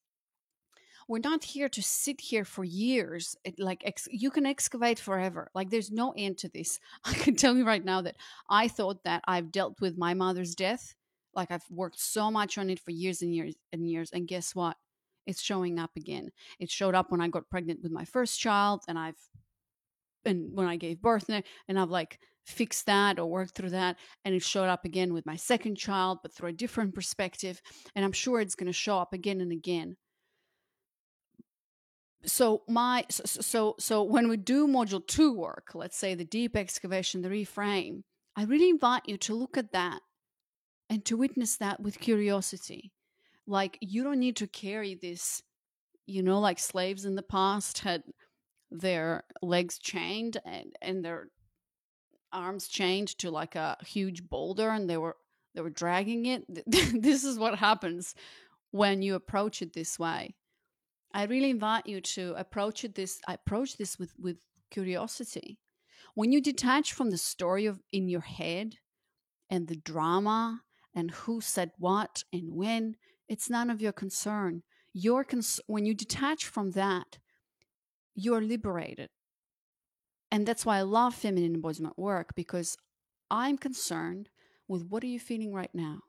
we're 1.08 1.18
not 1.18 1.44
here 1.44 1.68
to 1.68 1.82
sit 1.82 2.20
here 2.20 2.44
for 2.44 2.64
years 2.64 3.36
it, 3.44 3.58
like 3.58 3.82
ex- 3.84 4.08
you 4.10 4.30
can 4.30 4.46
excavate 4.46 4.98
forever. 4.98 5.50
Like 5.54 5.70
there's 5.70 5.90
no 5.90 6.14
end 6.16 6.38
to 6.38 6.48
this. 6.48 6.80
I 7.04 7.12
can 7.14 7.36
tell 7.36 7.56
you 7.56 7.66
right 7.66 7.84
now 7.84 8.02
that 8.02 8.16
i 8.48 8.68
thought 8.68 9.04
that 9.04 9.22
i've 9.26 9.52
dealt 9.52 9.80
with 9.80 9.98
my 9.98 10.14
mother's 10.14 10.54
death. 10.54 10.94
Like 11.34 11.50
i've 11.50 11.64
worked 11.70 12.00
so 12.00 12.30
much 12.30 12.58
on 12.58 12.70
it 12.70 12.80
for 12.80 12.90
years 12.90 13.22
and 13.22 13.34
years 13.34 13.54
and 13.72 13.88
years 13.88 14.10
and 14.12 14.28
guess 14.28 14.54
what? 14.54 14.76
It's 15.26 15.40
showing 15.40 15.78
up 15.78 15.92
again. 15.96 16.30
It 16.58 16.70
showed 16.70 16.94
up 16.94 17.10
when 17.10 17.20
i 17.20 17.28
got 17.28 17.50
pregnant 17.50 17.80
with 17.82 17.92
my 17.92 18.04
first 18.04 18.40
child 18.40 18.82
and 18.88 18.98
i've 18.98 19.20
and 20.26 20.56
when 20.56 20.66
I 20.66 20.76
gave 20.76 21.02
birth 21.02 21.28
and 21.28 21.78
I've 21.78 21.90
like 21.90 22.18
fixed 22.44 22.86
that 22.86 23.18
or 23.18 23.26
worked 23.26 23.54
through 23.54 23.70
that 23.70 23.96
and 24.24 24.34
it 24.34 24.42
showed 24.42 24.68
up 24.68 24.84
again 24.84 25.14
with 25.14 25.24
my 25.26 25.36
second 25.36 25.76
child 25.76 26.18
but 26.22 26.32
through 26.32 26.50
a 26.50 26.52
different 26.52 26.94
perspective 26.94 27.60
and 27.94 28.04
I'm 28.04 28.12
sure 28.12 28.40
it's 28.40 28.54
going 28.54 28.66
to 28.66 28.72
show 28.72 28.98
up 28.98 29.12
again 29.12 29.40
and 29.40 29.52
again. 29.52 29.96
So 32.26 32.62
my 32.68 33.04
so, 33.10 33.24
so 33.24 33.74
so 33.78 34.02
when 34.02 34.28
we 34.28 34.36
do 34.36 34.66
module 34.66 35.06
2 35.06 35.32
work 35.32 35.68
let's 35.74 35.96
say 35.96 36.14
the 36.14 36.24
deep 36.24 36.56
excavation 36.56 37.22
the 37.22 37.28
reframe 37.28 38.02
I 38.36 38.44
really 38.44 38.70
invite 38.70 39.02
you 39.06 39.16
to 39.18 39.34
look 39.34 39.56
at 39.56 39.72
that 39.72 40.00
and 40.90 41.04
to 41.04 41.16
witness 41.16 41.56
that 41.58 41.80
with 41.80 42.00
curiosity. 42.00 42.92
Like 43.46 43.78
you 43.80 44.02
don't 44.02 44.20
need 44.20 44.36
to 44.36 44.46
carry 44.46 44.94
this 44.94 45.42
you 46.06 46.22
know 46.22 46.40
like 46.40 46.58
slaves 46.58 47.04
in 47.04 47.14
the 47.14 47.22
past 47.22 47.78
had 47.78 48.02
their 48.74 49.24
legs 49.40 49.78
chained 49.78 50.36
and, 50.44 50.74
and 50.82 51.04
their 51.04 51.28
arms 52.32 52.66
chained 52.66 53.08
to 53.18 53.30
like 53.30 53.54
a 53.54 53.76
huge 53.86 54.28
boulder 54.28 54.68
and 54.68 54.90
they 54.90 54.96
were 54.96 55.16
they 55.54 55.60
were 55.60 55.70
dragging 55.70 56.26
it. 56.26 56.44
This 57.00 57.22
is 57.22 57.38
what 57.38 57.58
happens 57.58 58.14
when 58.72 59.02
you 59.02 59.14
approach 59.14 59.62
it 59.62 59.72
this 59.72 59.98
way. 60.00 60.34
I 61.12 61.26
really 61.26 61.50
invite 61.50 61.86
you 61.86 62.00
to 62.00 62.34
approach 62.36 62.84
it 62.84 62.96
this 62.96 63.20
approach 63.28 63.76
this 63.76 63.98
with 63.98 64.12
with 64.18 64.38
curiosity. 64.70 65.60
When 66.14 66.32
you 66.32 66.40
detach 66.40 66.92
from 66.92 67.10
the 67.10 67.18
story 67.18 67.66
of 67.66 67.80
in 67.92 68.08
your 68.08 68.22
head 68.22 68.74
and 69.48 69.68
the 69.68 69.76
drama 69.76 70.62
and 70.94 71.12
who 71.12 71.40
said 71.40 71.70
what 71.78 72.24
and 72.32 72.54
when 72.54 72.96
it's 73.28 73.48
none 73.48 73.70
of 73.70 73.80
your 73.80 73.92
concern. 73.92 74.62
Your 74.92 75.24
cons- 75.24 75.60
when 75.66 75.86
you 75.86 75.94
detach 75.94 76.46
from 76.46 76.72
that 76.72 77.18
you're 78.14 78.42
liberated. 78.42 79.10
And 80.30 80.46
that's 80.46 80.66
why 80.66 80.78
I 80.78 80.82
love 80.82 81.14
feminine 81.14 81.54
embodiment 81.54 81.98
work 81.98 82.34
because 82.34 82.76
I'm 83.30 83.56
concerned 83.56 84.30
with 84.68 84.86
what 84.88 85.04
are 85.04 85.08
you 85.08 85.20
feeling 85.20 85.52
right 85.52 85.70
now? 85.72 86.00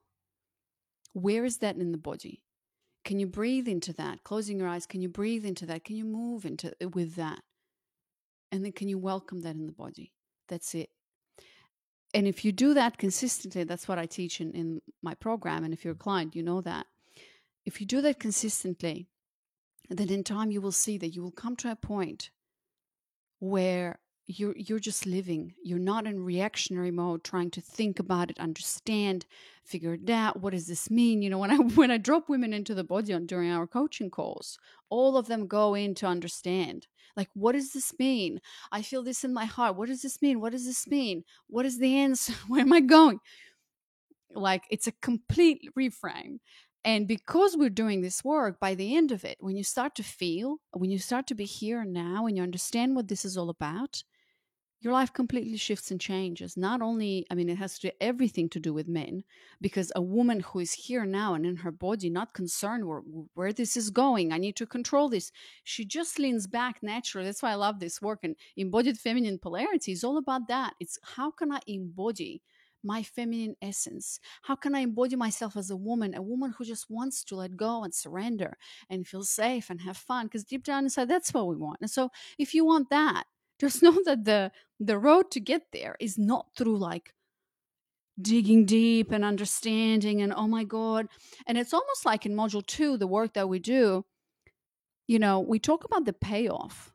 Where 1.13 1.45
is 1.45 1.57
that 1.57 1.77
in 1.77 1.91
the 1.91 1.97
body? 1.97 2.41
Can 3.03 3.19
you 3.19 3.27
breathe 3.27 3.67
into 3.67 3.93
that? 3.93 4.23
Closing 4.23 4.59
your 4.59 4.67
eyes, 4.67 4.87
can 4.87 5.01
you 5.01 5.09
breathe 5.09 5.45
into 5.45 5.65
that? 5.67 5.83
Can 5.83 5.95
you 5.95 6.05
move 6.05 6.45
into 6.45 6.73
uh, 6.83 6.89
with 6.89 7.15
that? 7.15 7.39
And 8.51 8.65
then 8.65 8.71
can 8.71 8.87
you 8.87 8.97
welcome 8.97 9.41
that 9.41 9.55
in 9.55 9.67
the 9.67 9.71
body? 9.71 10.11
That's 10.49 10.73
it. 10.73 10.89
And 12.13 12.27
if 12.27 12.45
you 12.45 12.51
do 12.51 12.73
that 12.73 12.97
consistently, 12.97 13.63
that's 13.63 13.87
what 13.87 13.99
I 13.99 14.05
teach 14.05 14.41
in, 14.41 14.51
in 14.53 14.81
my 15.03 15.13
program. 15.13 15.63
And 15.63 15.73
if 15.73 15.83
you're 15.83 15.93
a 15.93 15.97
client, 15.97 16.35
you 16.35 16.43
know 16.43 16.61
that. 16.61 16.87
If 17.65 17.79
you 17.79 17.85
do 17.85 18.01
that 18.01 18.19
consistently, 18.19 19.07
then 19.89 20.09
in 20.09 20.23
time 20.23 20.51
you 20.51 20.61
will 20.61 20.71
see 20.71 20.97
that 20.97 21.15
you 21.15 21.21
will 21.21 21.31
come 21.31 21.55
to 21.57 21.71
a 21.71 21.75
point 21.75 22.29
where 23.39 23.99
you're 24.27 24.55
you're 24.57 24.79
just 24.79 25.05
living. 25.05 25.53
You're 25.63 25.77
not 25.79 26.07
in 26.07 26.23
reactionary 26.23 26.91
mode 26.91 27.23
trying 27.23 27.51
to 27.51 27.61
think 27.61 27.99
about 27.99 28.31
it 28.31 28.39
understand 28.39 29.25
figure 29.63 29.93
it 29.93 30.09
out. 30.09 30.41
What 30.41 30.53
does 30.53 30.67
this 30.67 30.89
mean? 30.89 31.21
You 31.21 31.29
know 31.29 31.37
when 31.37 31.51
i 31.51 31.57
when 31.75 31.91
i 31.91 31.97
drop 31.97 32.29
women 32.29 32.53
into 32.53 32.73
the 32.73 32.83
body 32.83 33.13
on 33.13 33.25
during 33.25 33.51
our 33.51 33.67
coaching 33.67 34.09
calls 34.09 34.57
all 34.89 35.17
of 35.17 35.27
them 35.27 35.47
go 35.47 35.75
in 35.75 35.95
to 35.95 36.07
understand 36.07 36.87
like 37.15 37.29
what 37.33 37.53
does 37.53 37.71
this 37.71 37.93
mean? 37.97 38.41
I 38.71 38.81
feel 38.81 39.03
this 39.03 39.23
in 39.23 39.33
my 39.33 39.45
heart. 39.45 39.75
What 39.77 39.87
does 39.87 40.01
this 40.01 40.21
mean? 40.21 40.41
What 40.41 40.51
does 40.51 40.65
this 40.65 40.87
mean? 40.87 41.23
What 41.47 41.65
is 41.65 41.79
the 41.79 41.95
answer? 41.97 42.33
Where 42.47 42.61
am 42.61 42.73
i 42.73 42.81
going? 42.81 43.19
Like 44.33 44.63
it's 44.69 44.87
a 44.87 44.91
complete 45.01 45.69
reframe 45.77 46.39
and 46.85 47.07
because 47.07 47.57
we're 47.57 47.69
doing 47.69 48.01
this 48.01 48.23
work, 48.23 48.59
by 48.59 48.75
the 48.75 48.95
end 48.95 49.11
of 49.11 49.25
it, 49.25 49.37
when 49.39 49.57
you 49.57 49.63
start 49.63 49.95
to 49.95 50.03
feel, 50.03 50.57
when 50.71 50.91
you 50.91 50.99
start 50.99 51.25
to 51.27 51.35
be 51.35 51.45
here 51.45 51.81
and 51.81 51.91
now, 51.91 52.27
and 52.27 52.37
you 52.37 52.43
understand 52.43 52.95
what 52.95 53.07
this 53.07 53.25
is 53.25 53.37
all 53.37 53.49
about, 53.49 54.03
your 54.81 54.93
life 54.93 55.11
completely 55.11 55.57
shifts 55.57 55.89
and 55.89 55.99
changes. 55.99 56.55
Not 56.55 56.83
only, 56.83 57.25
I 57.31 57.33
mean, 57.33 57.49
it 57.49 57.57
has 57.57 57.79
to 57.79 57.87
do 57.87 57.95
everything 57.99 58.49
to 58.49 58.59
do 58.59 58.71
with 58.71 58.87
men, 58.87 59.23
because 59.59 59.91
a 59.95 60.01
woman 60.01 60.41
who 60.41 60.59
is 60.59 60.73
here 60.73 61.05
now 61.05 61.33
and 61.33 61.43
in 61.43 61.55
her 61.55 61.71
body, 61.71 62.07
not 62.07 62.35
concerned 62.35 62.85
where, 62.85 63.01
where 63.33 63.51
this 63.51 63.75
is 63.75 63.89
going, 63.89 64.31
I 64.31 64.37
need 64.37 64.55
to 64.57 64.67
control 64.67 65.09
this. 65.09 65.31
She 65.63 65.85
just 65.85 66.19
leans 66.19 66.45
back 66.45 66.83
naturally. 66.83 67.25
That's 67.25 67.41
why 67.41 67.51
I 67.51 67.55
love 67.55 67.79
this 67.79 67.99
work. 67.99 68.19
And 68.21 68.35
embodied 68.57 68.99
feminine 68.99 69.39
polarity 69.39 69.91
is 69.91 70.03
all 70.03 70.17
about 70.17 70.47
that. 70.49 70.75
It's 70.79 70.99
how 71.01 71.31
can 71.31 71.51
I 71.51 71.61
embody 71.65 72.43
my 72.85 73.03
feminine 73.03 73.55
essence? 73.61 74.19
How 74.43 74.55
can 74.55 74.75
I 74.75 74.79
embody 74.79 75.15
myself 75.15 75.57
as 75.57 75.69
a 75.69 75.75
woman, 75.75 76.15
a 76.15 76.21
woman 76.21 76.53
who 76.57 76.65
just 76.65 76.89
wants 76.89 77.23
to 77.25 77.35
let 77.35 77.57
go 77.57 77.83
and 77.83 77.93
surrender 77.93 78.57
and 78.89 79.07
feel 79.07 79.23
safe 79.23 79.69
and 79.69 79.81
have 79.81 79.97
fun? 79.97 80.27
Because 80.27 80.43
deep 80.45 80.63
down 80.63 80.85
inside, 80.85 81.09
that's 81.09 81.33
what 81.33 81.47
we 81.47 81.57
want. 81.57 81.79
And 81.81 81.89
so, 81.89 82.09
if 82.37 82.53
you 82.53 82.65
want 82.65 82.89
that, 82.89 83.25
just 83.59 83.83
know 83.83 83.97
that 84.05 84.25
the 84.25 84.51
the 84.79 84.97
road 84.97 85.31
to 85.31 85.39
get 85.39 85.63
there 85.73 85.95
is 85.99 86.17
not 86.17 86.47
through 86.57 86.77
like 86.77 87.13
digging 88.21 88.65
deep 88.65 89.11
and 89.11 89.25
understanding 89.25 90.21
and 90.21 90.33
oh 90.33 90.47
my 90.47 90.63
god 90.63 91.07
and 91.47 91.57
it's 91.57 91.73
almost 91.73 92.05
like 92.05 92.25
in 92.25 92.33
module 92.33 92.65
2 92.65 92.97
the 92.97 93.07
work 93.07 93.33
that 93.33 93.49
we 93.49 93.59
do 93.59 94.05
you 95.07 95.19
know 95.19 95.39
we 95.39 95.59
talk 95.59 95.83
about 95.83 96.05
the 96.05 96.13
payoff 96.13 96.94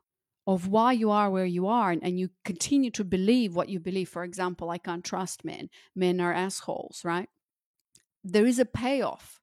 of 0.50 0.66
why 0.66 0.90
you 0.90 1.12
are 1.12 1.30
where 1.30 1.46
you 1.46 1.68
are 1.68 1.92
and, 1.92 2.18
you 2.18 2.28
continue 2.44 2.90
to 2.90 3.04
believe 3.04 3.54
what 3.54 3.68
you 3.68 3.78
believe. 3.78 4.08
For 4.08 4.24
example 4.24 4.68
i 4.68 4.78
can't 4.78 5.04
trust 5.04 5.44
men. 5.44 5.70
Men 5.94 6.20
are 6.20 6.32
assholes 6.32 7.02
right? 7.04 7.28
There 8.24 8.46
is 8.46 8.58
a 8.58 8.64
payoff 8.64 9.40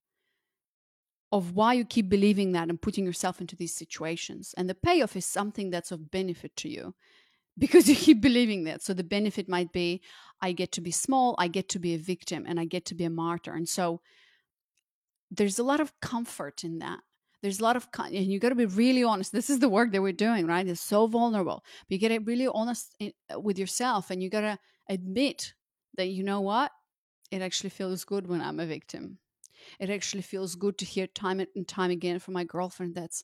of 1.32 1.54
why 1.54 1.74
you 1.74 1.86
keep 1.86 2.10
believing 2.10 2.52
that 2.52 2.70
and 2.70 2.82
putting 2.82 3.06
yourself 3.06 3.40
into 3.40 3.56
these 3.56 3.74
situations. 3.74 4.54
And 4.58 4.70
the 4.70 4.76
payoff 4.76 5.16
is 5.16 5.26
something 5.26 5.70
that's 5.70 5.92
of 5.94 6.12
benefit 6.12 6.56
to 6.58 6.70
you 6.70 6.94
because 7.58 7.88
you 7.88 7.96
keep 7.96 8.20
believing 8.22 8.66
that. 8.66 8.84
So 8.84 8.94
the 8.94 9.04
benefit 9.16 9.48
might 9.48 9.72
be 9.72 10.02
i 10.42 10.52
get 10.52 10.74
to 10.74 10.82
be 10.82 10.92
small 10.92 11.36
i 11.40 11.48
get 11.48 11.68
to 11.70 11.80
be 11.80 11.96
a 11.96 11.98
victim 12.14 12.46
and 12.48 12.60
i 12.60 12.66
get 12.66 12.84
to 12.88 12.96
be 12.96 13.06
a 13.06 13.10
martyr. 13.10 13.54
And 13.54 13.70
so 13.70 14.02
there's 15.32 15.58
a 15.58 15.64
lot 15.72 15.80
of 15.80 15.98
comfort 16.02 16.66
in 16.66 16.80
that 16.80 17.00
there's 17.42 17.60
a 17.60 17.64
lot 17.64 17.76
of 17.76 17.88
and 17.98 18.14
you 18.32 18.40
got 18.40 18.50
to 18.50 18.56
be 18.56 18.66
really 18.66 19.04
honest 19.04 19.32
this 19.32 19.50
is 19.50 19.60
the 19.60 19.70
work 19.70 19.92
that 19.92 20.02
we're 20.02 20.12
doing 20.12 20.46
right? 20.46 20.68
It's 20.68 20.82
so 20.82 21.08
vulnerable 21.08 21.64
but 21.88 21.92
you 21.92 22.00
got 22.00 22.16
to 22.16 22.20
really 22.20 22.48
honest 22.48 22.96
in, 23.00 23.14
uh, 23.34 23.40
with 23.40 23.60
yourself 23.60 24.10
and 24.12 24.22
you 24.22 24.30
got 24.30 24.42
to 24.42 24.58
admit 24.90 25.54
that 25.96 26.08
you 26.08 26.24
know 26.24 26.42
what? 26.42 26.72
It 27.32 27.42
actually 27.42 27.72
feels 27.72 28.06
good 28.06 28.28
when 28.28 28.42
i'm 28.42 28.60
a 28.60 28.66
victim. 28.66 29.20
It 29.80 29.90
actually 29.90 30.22
feels 30.22 30.56
good 30.56 30.78
to 30.78 30.86
hear 30.86 31.08
time 31.08 31.40
and 31.56 31.68
time 31.68 31.92
again 31.92 32.20
from 32.20 32.34
my 32.34 32.44
girlfriend 32.44 32.96
that's 32.96 33.24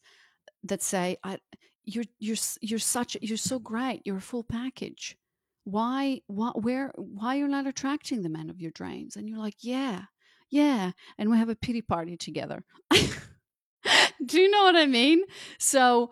that 0.64 0.82
say 0.82 1.18
I, 1.24 1.38
you're 1.86 2.06
you're 2.20 2.38
you're 2.62 2.80
such 2.80 3.18
you're 3.22 3.38
so 3.38 3.60
great 3.60 4.02
you're 4.06 4.18
a 4.18 4.22
full 4.22 4.44
package. 4.44 5.18
Why 5.64 6.22
why 6.28 6.50
where 6.56 6.92
why 6.96 7.36
you're 7.36 7.48
not 7.48 7.68
attracting 7.68 8.22
the 8.22 8.30
man 8.30 8.50
of 8.50 8.62
your 8.62 8.72
dreams? 8.72 9.16
And 9.16 9.30
you're 9.30 9.40
like 9.40 9.58
yeah 9.60 10.04
yeah 10.50 10.92
and 11.18 11.32
we 11.32 11.38
have 11.38 11.50
a 11.50 11.56
pity 11.56 11.82
party 11.82 12.16
together 12.16 12.64
Do 14.26 14.40
you 14.40 14.50
know 14.50 14.64
what 14.64 14.76
I 14.76 14.86
mean? 14.86 15.24
So 15.60 16.12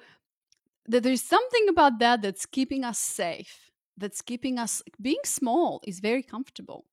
that 0.88 1.04
there's 1.04 1.24
something 1.24 1.68
about 1.70 2.00
that 2.00 2.22
that's 2.22 2.46
keeping 2.46 2.84
us 2.84 3.00
safe. 3.00 3.72
That's 3.98 4.22
keeping 4.22 4.58
us 4.58 4.82
being 5.02 5.20
small 5.26 5.82
is 5.86 6.00
very 6.00 6.24
comfortable. 6.24 6.86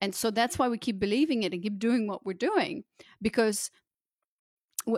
And 0.00 0.14
so 0.14 0.30
that's 0.30 0.58
why 0.58 0.68
we 0.68 0.78
keep 0.78 0.98
believing 0.98 1.42
it 1.42 1.52
and 1.52 1.62
keep 1.62 1.78
doing 1.78 2.06
what 2.06 2.24
we're 2.24 2.34
doing 2.34 2.84
because 3.20 3.70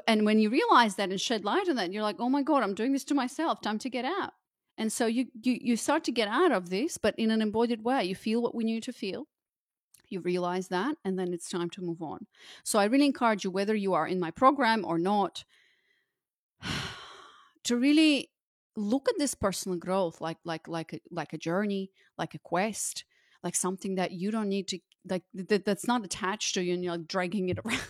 and 0.07 0.25
when 0.25 0.39
you 0.39 0.49
realize 0.49 0.95
that 0.97 1.11
and 1.11 1.21
shed 1.21 1.45
light 1.45 1.69
on 1.69 1.77
that 1.77 1.93
you're 1.93 2.03
like, 2.03 2.21
"Oh 2.21 2.29
my 2.29 2.43
god, 2.43 2.63
I'm 2.63 2.75
doing 2.75 2.93
this 2.93 3.05
to 3.05 3.15
myself. 3.15 3.61
Time 3.61 3.79
to 3.81 3.91
get 3.91 4.05
out." 4.05 4.33
And 4.79 4.93
so 4.93 5.07
you 5.07 5.27
you 5.43 5.59
you 5.61 5.77
start 5.77 6.05
to 6.05 6.13
get 6.13 6.29
out 6.29 6.53
of 6.53 6.71
this 6.71 6.99
but 6.99 7.15
in 7.19 7.31
an 7.31 7.43
embodied 7.43 7.83
way. 7.83 8.05
You 8.05 8.15
feel 8.15 8.43
what 8.43 8.55
we 8.55 8.65
need 8.65 8.85
to 8.85 8.93
feel 8.93 9.27
you 10.13 10.21
realize 10.21 10.69
that, 10.69 10.97
and 11.05 11.19
then 11.19 11.33
it's 11.33 11.49
time 11.49 11.71
to 11.71 11.83
move 11.83 12.03
on. 12.03 12.27
So 12.65 12.79
I 12.79 12.85
really 12.85 13.07
encourage 13.07 13.45
you, 13.45 13.51
whether 13.51 13.75
you 13.75 13.95
are 13.95 14.07
in 14.07 14.21
my 14.21 14.31
program 14.31 14.85
or 14.85 14.99
not, 14.99 15.45
to 17.65 17.77
really 17.77 18.31
look 18.77 19.09
at 19.09 19.19
this 19.19 19.35
personal 19.35 19.77
growth 19.77 20.21
like 20.21 20.39
like 20.45 20.67
like 20.67 20.93
a, 20.95 21.01
like 21.11 21.33
a 21.33 21.39
journey, 21.39 21.91
like 22.17 22.35
a 22.35 22.39
quest, 22.39 23.05
like 23.43 23.55
something 23.55 23.97
that 23.97 24.13
you 24.13 24.31
don't 24.31 24.49
need 24.49 24.69
to 24.69 24.79
like 25.09 25.23
that, 25.35 25.65
that's 25.65 25.87
not 25.87 26.05
attached 26.05 26.55
to 26.55 26.63
you 26.63 26.75
and 26.75 26.85
you're 26.85 26.97
like 26.97 27.07
dragging 27.07 27.49
it 27.49 27.59
around. 27.65 27.81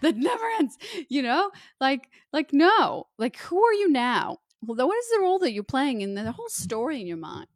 that 0.00 0.16
never 0.16 0.44
ends 0.58 0.78
you 1.10 1.20
know 1.20 1.50
like 1.78 2.08
like 2.32 2.54
no 2.54 3.06
like 3.18 3.36
who 3.36 3.62
are 3.62 3.74
you 3.74 3.90
now 3.90 4.38
well 4.62 4.88
what 4.88 4.98
is 4.98 5.10
the 5.10 5.20
role 5.20 5.38
that 5.38 5.52
you're 5.52 5.62
playing 5.62 6.00
in 6.00 6.14
the 6.14 6.32
whole 6.32 6.48
story 6.48 7.00
in 7.00 7.06
your 7.06 7.18
mind 7.18 7.48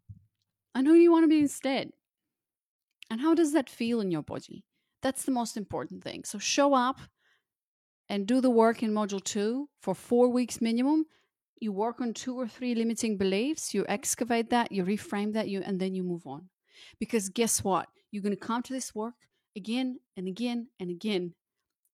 who 0.74 0.82
do 0.84 0.94
you 0.94 1.10
want 1.10 1.24
to 1.24 1.28
be 1.28 1.38
instead 1.38 1.90
and 3.12 3.20
how 3.20 3.34
does 3.34 3.52
that 3.52 3.68
feel 3.68 4.00
in 4.00 4.10
your 4.10 4.22
body? 4.22 4.64
That's 5.02 5.24
the 5.24 5.32
most 5.32 5.58
important 5.58 6.02
thing. 6.02 6.24
So 6.24 6.38
show 6.38 6.72
up 6.72 6.98
and 8.08 8.26
do 8.26 8.40
the 8.40 8.48
work 8.48 8.82
in 8.82 8.90
module 8.90 9.22
two 9.22 9.68
for 9.82 9.94
four 9.94 10.30
weeks 10.30 10.62
minimum. 10.62 11.04
You 11.60 11.72
work 11.72 12.00
on 12.00 12.14
two 12.14 12.34
or 12.40 12.48
three 12.48 12.74
limiting 12.74 13.18
beliefs, 13.18 13.74
you 13.74 13.84
excavate 13.86 14.48
that, 14.48 14.72
you 14.72 14.82
reframe 14.82 15.34
that, 15.34 15.50
you 15.50 15.60
and 15.60 15.78
then 15.78 15.94
you 15.94 16.02
move 16.02 16.26
on. 16.26 16.48
Because 16.98 17.28
guess 17.28 17.62
what? 17.62 17.86
You're 18.10 18.22
gonna 18.22 18.34
come 18.34 18.62
to 18.62 18.72
this 18.72 18.94
work 18.94 19.16
again 19.54 19.98
and 20.16 20.26
again 20.26 20.68
and 20.80 20.90
again. 20.90 21.34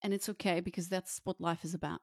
And 0.05 0.15
it's 0.15 0.29
okay 0.29 0.61
because 0.61 0.89
that's 0.89 1.21
what 1.25 1.41
life 1.41 1.65
is 1.65 1.75
about. 1.75 2.01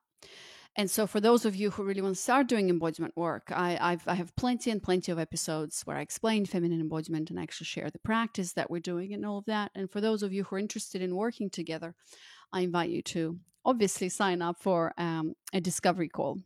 And 0.78 0.92
so, 0.92 1.08
for 1.08 1.22
those 1.22 1.46
of 1.46 1.56
you 1.56 1.72
who 1.72 1.84
really 1.84 2.02
want 2.02 2.16
to 2.16 2.22
start 2.22 2.48
doing 2.48 2.70
embodiment 2.70 3.16
work, 3.16 3.50
I, 3.50 3.78
I've, 3.80 4.06
I 4.08 4.16
have 4.16 4.36
plenty 4.36 4.72
and 4.72 4.84
plenty 4.84 5.10
of 5.10 5.18
episodes 5.18 5.82
where 5.86 5.96
I 5.96 6.02
explain 6.02 6.46
feminine 6.46 6.82
embodiment 6.82 7.30
and 7.30 7.40
actually 7.40 7.66
share 7.66 7.90
the 7.90 8.00
practice 8.00 8.52
that 8.54 8.70
we're 8.70 8.82
doing 8.82 9.14
and 9.14 9.26
all 9.26 9.38
of 9.38 9.46
that. 9.46 9.72
And 9.74 9.90
for 9.90 10.02
those 10.02 10.22
of 10.22 10.34
you 10.34 10.44
who 10.44 10.58
are 10.58 10.60
interested 10.60 11.02
in 11.02 11.16
working 11.16 11.50
together, 11.50 11.96
I 12.52 12.62
invite 12.62 12.90
you 12.90 13.02
to 13.04 13.40
obviously 13.64 14.10
sign 14.10 14.42
up 14.42 14.58
for 14.60 14.94
um, 14.98 15.36
a 15.54 15.62
discovery 15.62 16.10
call. 16.10 16.40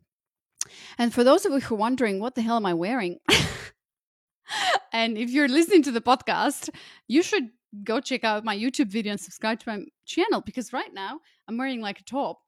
And 0.99 1.11
for 1.11 1.23
those 1.23 1.45
of 1.45 1.51
you 1.51 1.59
who 1.61 1.75
are 1.75 1.79
wondering, 1.79 2.19
what 2.19 2.35
the 2.35 2.41
hell 2.43 2.57
am 2.57 2.67
I 2.67 2.75
wearing? 2.75 3.17
and 4.93 5.17
if 5.17 5.31
you're 5.31 5.47
listening 5.47 5.81
to 5.83 5.91
the 5.91 6.01
podcast, 6.01 6.69
you 7.07 7.23
should 7.23 7.49
go 7.83 7.99
check 7.99 8.23
out 8.23 8.43
my 8.43 8.55
YouTube 8.55 8.87
video 8.87 9.11
and 9.11 9.19
subscribe 9.19 9.59
to 9.59 9.69
my 9.69 9.85
channel 10.05 10.41
because 10.41 10.71
right 10.71 10.93
now 10.93 11.19
I'm 11.47 11.57
wearing 11.57 11.81
like 11.81 11.99
a 11.99 12.03
top 12.03 12.39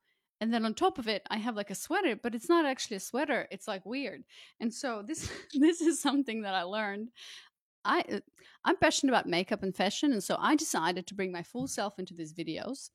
and 0.41 0.54
then 0.54 0.65
on 0.65 0.73
top 0.73 0.97
of 0.97 1.08
it 1.08 1.21
i 1.30 1.38
have 1.38 1.56
like 1.56 1.69
a 1.69 1.75
sweater 1.75 2.15
but 2.21 2.36
it's 2.36 2.49
not 2.49 2.65
actually 2.65 2.97
a 2.97 2.99
sweater 2.99 3.47
it's 3.51 3.67
like 3.67 3.86
weird. 3.86 4.23
And 4.60 4.73
so 4.73 5.04
this 5.06 5.32
this 5.54 5.82
is 5.82 6.01
something 6.01 6.41
that 6.41 6.56
i 6.56 6.63
learned. 6.63 7.10
I 7.86 8.01
uh, 8.12 8.19
i'm 8.65 8.77
passionate 8.77 9.12
about 9.12 9.27
makeup 9.27 9.63
and 9.63 9.75
fashion 9.75 10.12
and 10.12 10.23
so 10.23 10.38
i 10.39 10.56
decided 10.56 11.08
to 11.08 11.15
bring 11.15 11.32
my 11.32 11.43
full 11.43 11.67
self 11.67 11.97
into 11.97 12.13
these 12.13 12.34
videos 12.34 12.89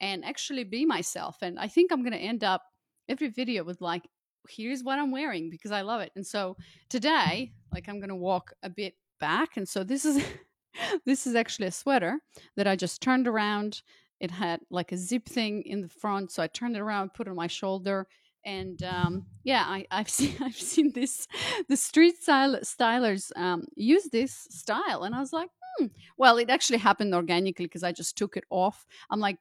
and 0.00 0.24
actually 0.24 0.64
be 0.64 0.84
myself 0.84 1.36
and 1.42 1.58
i 1.60 1.68
think 1.68 1.92
i'm 1.92 2.02
going 2.02 2.12
to 2.12 2.18
end 2.18 2.42
up 2.42 2.62
every 3.08 3.28
video 3.28 3.62
with 3.62 3.80
like 3.80 4.08
here's 4.48 4.82
what 4.82 4.98
i'm 4.98 5.12
wearing 5.12 5.48
because 5.50 5.70
i 5.70 5.82
love 5.82 6.00
it. 6.00 6.10
And 6.16 6.26
so 6.26 6.56
today 6.88 7.52
like 7.72 7.88
i'm 7.88 8.00
going 8.00 8.08
to 8.08 8.16
walk 8.16 8.52
a 8.62 8.70
bit 8.70 8.94
back 9.20 9.56
and 9.56 9.68
so 9.68 9.84
this 9.84 10.04
is 10.04 10.24
this 11.06 11.26
is 11.26 11.36
actually 11.36 11.68
a 11.68 11.72
sweater 11.72 12.18
that 12.56 12.66
i 12.66 12.74
just 12.74 13.00
turned 13.00 13.28
around 13.28 13.82
it 14.22 14.30
had 14.30 14.60
like 14.70 14.92
a 14.92 14.96
zip 14.96 15.26
thing 15.28 15.62
in 15.66 15.82
the 15.82 15.88
front, 15.88 16.30
so 16.30 16.42
I 16.42 16.46
turned 16.46 16.76
it 16.76 16.80
around, 16.80 17.12
put 17.12 17.26
it 17.26 17.30
on 17.30 17.36
my 17.36 17.48
shoulder, 17.48 18.06
and 18.44 18.80
um, 18.84 19.26
yeah, 19.42 19.64
I, 19.66 19.84
have 19.90 20.08
seen 20.18 20.36
I've 20.40 20.54
seen 20.54 20.92
this 20.92 21.26
the 21.68 21.76
street 21.76 22.16
style 22.22 22.56
stylers 22.62 23.32
um, 23.36 23.66
use 23.74 24.08
this 24.12 24.46
style, 24.48 25.02
and 25.02 25.14
I 25.14 25.18
was 25.18 25.32
like, 25.32 25.50
hmm. 25.76 25.86
Well, 26.16 26.38
it 26.38 26.50
actually 26.50 26.78
happened 26.78 27.14
organically 27.14 27.66
because 27.66 27.82
I 27.82 27.90
just 27.90 28.16
took 28.16 28.36
it 28.36 28.44
off. 28.48 28.86
I'm 29.10 29.18
like 29.20 29.38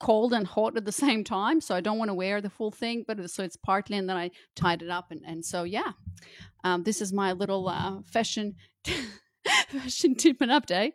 cold 0.00 0.34
and 0.34 0.46
hot 0.46 0.76
at 0.76 0.84
the 0.84 0.92
same 0.92 1.24
time, 1.24 1.60
so 1.62 1.74
I 1.74 1.80
don't 1.80 1.98
want 1.98 2.10
to 2.10 2.14
wear 2.14 2.42
the 2.42 2.50
full 2.50 2.72
thing, 2.72 3.04
but 3.08 3.30
so 3.30 3.42
it's 3.42 3.56
partly, 3.56 3.96
and 3.96 4.06
then 4.06 4.18
I 4.18 4.30
tied 4.54 4.82
it 4.82 4.90
up, 4.90 5.10
and 5.10 5.22
and 5.26 5.42
so 5.42 5.62
yeah, 5.62 5.92
um, 6.62 6.82
this 6.82 7.00
is 7.00 7.10
my 7.10 7.32
little 7.32 7.68
uh, 7.70 8.02
fashion 8.04 8.56
fashion 9.68 10.14
tip 10.14 10.40
and 10.40 10.50
update. 10.50 10.92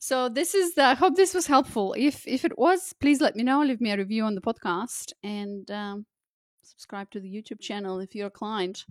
So 0.00 0.28
this 0.28 0.54
is 0.54 0.74
the, 0.74 0.84
I 0.84 0.94
hope 0.94 1.16
this 1.16 1.34
was 1.34 1.46
helpful. 1.46 1.94
If 1.96 2.26
if 2.26 2.44
it 2.44 2.58
was, 2.58 2.92
please 2.94 3.20
let 3.20 3.36
me 3.36 3.42
know. 3.42 3.62
Leave 3.62 3.80
me 3.80 3.90
a 3.90 3.96
review 3.96 4.24
on 4.24 4.34
the 4.34 4.40
podcast 4.40 5.12
and 5.22 5.70
um, 5.70 6.06
subscribe 6.62 7.10
to 7.10 7.20
the 7.20 7.28
YouTube 7.28 7.60
channel 7.60 8.00
if 8.00 8.14
you're 8.14 8.28
a 8.28 8.30
client. 8.30 8.84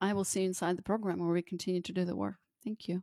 I 0.00 0.12
will 0.12 0.24
see 0.24 0.40
you 0.40 0.46
inside 0.46 0.78
the 0.78 0.82
program 0.82 1.18
where 1.18 1.32
we 1.32 1.42
continue 1.42 1.82
to 1.82 1.92
do 1.92 2.04
the 2.04 2.16
work. 2.16 2.36
Thank 2.64 2.88
you. 2.88 3.02